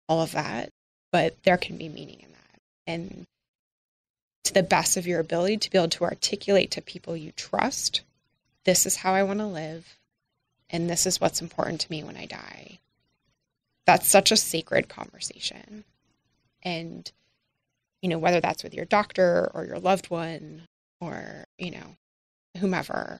[0.07, 0.69] all of that,
[1.11, 3.25] but there can be meaning in that, and
[4.45, 8.01] to the best of your ability to be able to articulate to people you trust,
[8.63, 9.97] this is how I want to live,
[10.69, 12.79] and this is what's important to me when I die.
[13.85, 15.83] That's such a sacred conversation,
[16.63, 17.11] and
[18.01, 20.61] you know whether that's with your doctor or your loved one
[21.01, 21.97] or you know
[22.57, 23.19] whomever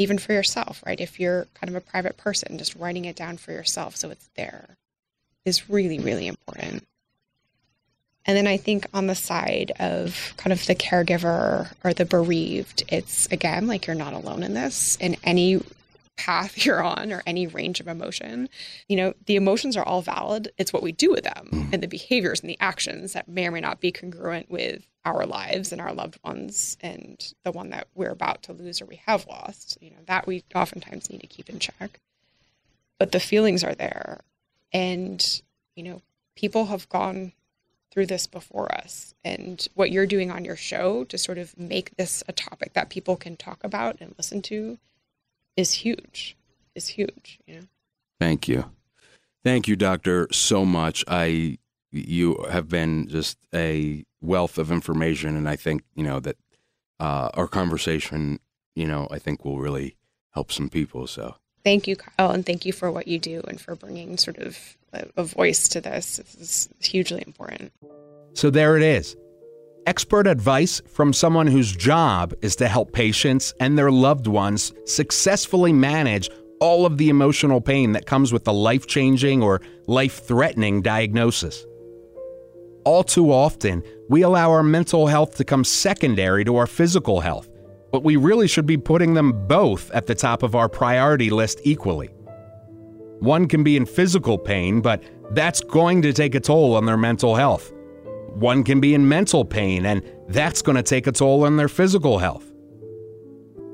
[0.00, 1.00] even for yourself right?
[1.00, 4.28] If you're kind of a private person just writing it down for yourself so it's
[4.36, 4.76] there
[5.44, 6.86] is really really important.
[8.26, 12.84] And then i think on the side of kind of the caregiver or the bereaved
[12.88, 15.60] it's again like you're not alone in this in any
[16.20, 18.48] path you're on or any range of emotion.
[18.88, 20.52] You know, the emotions are all valid.
[20.58, 21.72] It's what we do with them mm.
[21.72, 25.24] and the behaviors and the actions that may or may not be congruent with our
[25.24, 29.00] lives and our loved ones and the one that we're about to lose or we
[29.06, 29.78] have lost.
[29.80, 31.98] You know, that we oftentimes need to keep in check.
[32.98, 34.20] But the feelings are there.
[34.72, 35.40] And,
[35.74, 36.02] you know,
[36.36, 37.32] people have gone
[37.90, 39.14] through this before us.
[39.24, 42.90] And what you're doing on your show to sort of make this a topic that
[42.90, 44.78] people can talk about and listen to
[45.56, 46.36] is huge.
[46.74, 47.38] Is huge.
[47.46, 47.66] You know.
[48.18, 48.70] Thank you,
[49.44, 51.04] thank you, doctor, so much.
[51.08, 51.58] I
[51.92, 56.36] you have been just a wealth of information, and I think you know that
[56.98, 58.38] uh, our conversation,
[58.74, 59.96] you know, I think will really
[60.30, 61.06] help some people.
[61.06, 64.38] So thank you, Kyle, and thank you for what you do and for bringing sort
[64.38, 66.18] of a, a voice to this.
[66.18, 67.72] This is hugely important.
[68.34, 69.16] So there it is.
[69.90, 75.72] Expert advice from someone whose job is to help patients and their loved ones successfully
[75.72, 76.30] manage
[76.60, 81.66] all of the emotional pain that comes with a life changing or life threatening diagnosis.
[82.84, 87.48] All too often, we allow our mental health to come secondary to our physical health,
[87.90, 91.62] but we really should be putting them both at the top of our priority list
[91.64, 92.10] equally.
[93.18, 95.02] One can be in physical pain, but
[95.32, 97.72] that's going to take a toll on their mental health.
[98.34, 101.68] One can be in mental pain, and that's going to take a toll on their
[101.68, 102.50] physical health.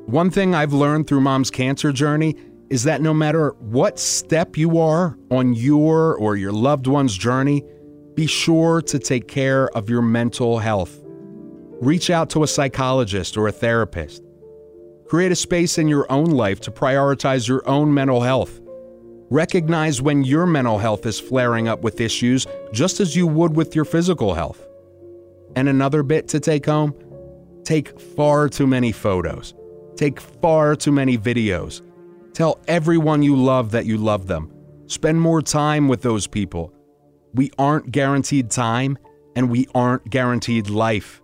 [0.06, 2.36] One thing I've learned through mom's cancer journey
[2.70, 7.64] is that no matter what step you are on your or your loved one's journey,
[8.14, 11.02] be sure to take care of your mental health.
[11.80, 14.22] Reach out to a psychologist or a therapist.
[15.06, 18.60] Create a space in your own life to prioritize your own mental health.
[19.30, 23.74] Recognize when your mental health is flaring up with issues, just as you would with
[23.74, 24.64] your physical health.
[25.56, 26.94] And another bit to take home
[27.64, 29.52] take far too many photos,
[29.96, 31.82] take far too many videos.
[32.32, 34.52] Tell everyone you love that you love them.
[34.86, 36.72] Spend more time with those people.
[37.34, 38.98] We aren't guaranteed time,
[39.34, 41.20] and we aren't guaranteed life.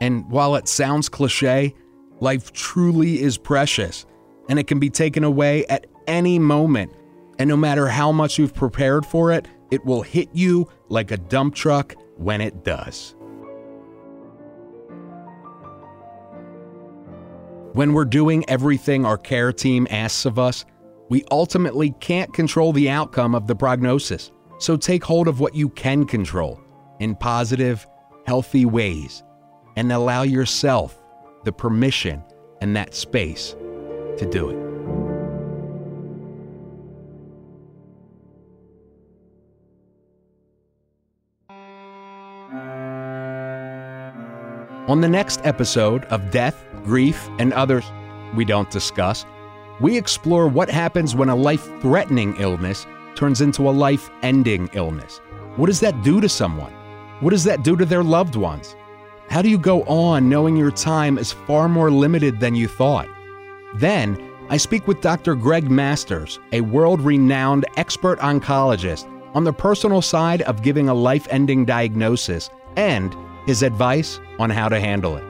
[0.00, 1.74] And while it sounds cliche,
[2.20, 4.06] life truly is precious,
[4.48, 6.94] and it can be taken away at any moment
[7.40, 11.16] and no matter how much you've prepared for it, it will hit you like a
[11.16, 13.14] dump truck when it does.
[17.72, 20.66] When we're doing everything our care team asks of us,
[21.08, 24.32] we ultimately can't control the outcome of the prognosis.
[24.58, 26.60] So take hold of what you can control
[26.98, 27.86] in positive,
[28.26, 29.22] healthy ways
[29.76, 31.02] and allow yourself
[31.44, 32.22] the permission
[32.60, 33.56] and that space
[34.18, 34.89] to do it.
[44.90, 47.84] On the next episode of Death, Grief, and Others
[48.34, 49.24] We Don't Discuss,
[49.80, 55.20] we explore what happens when a life threatening illness turns into a life ending illness.
[55.54, 56.72] What does that do to someone?
[57.20, 58.74] What does that do to their loved ones?
[59.28, 63.06] How do you go on knowing your time is far more limited than you thought?
[63.76, 65.36] Then, I speak with Dr.
[65.36, 71.28] Greg Masters, a world renowned expert oncologist, on the personal side of giving a life
[71.30, 73.14] ending diagnosis and
[73.46, 75.24] his advice on how to handle it.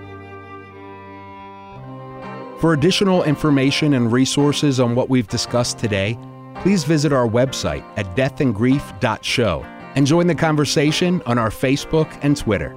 [2.61, 6.19] For additional information and resources on what we've discussed today,
[6.57, 9.63] please visit our website at deathandgrief.show
[9.95, 12.77] and join the conversation on our Facebook and Twitter.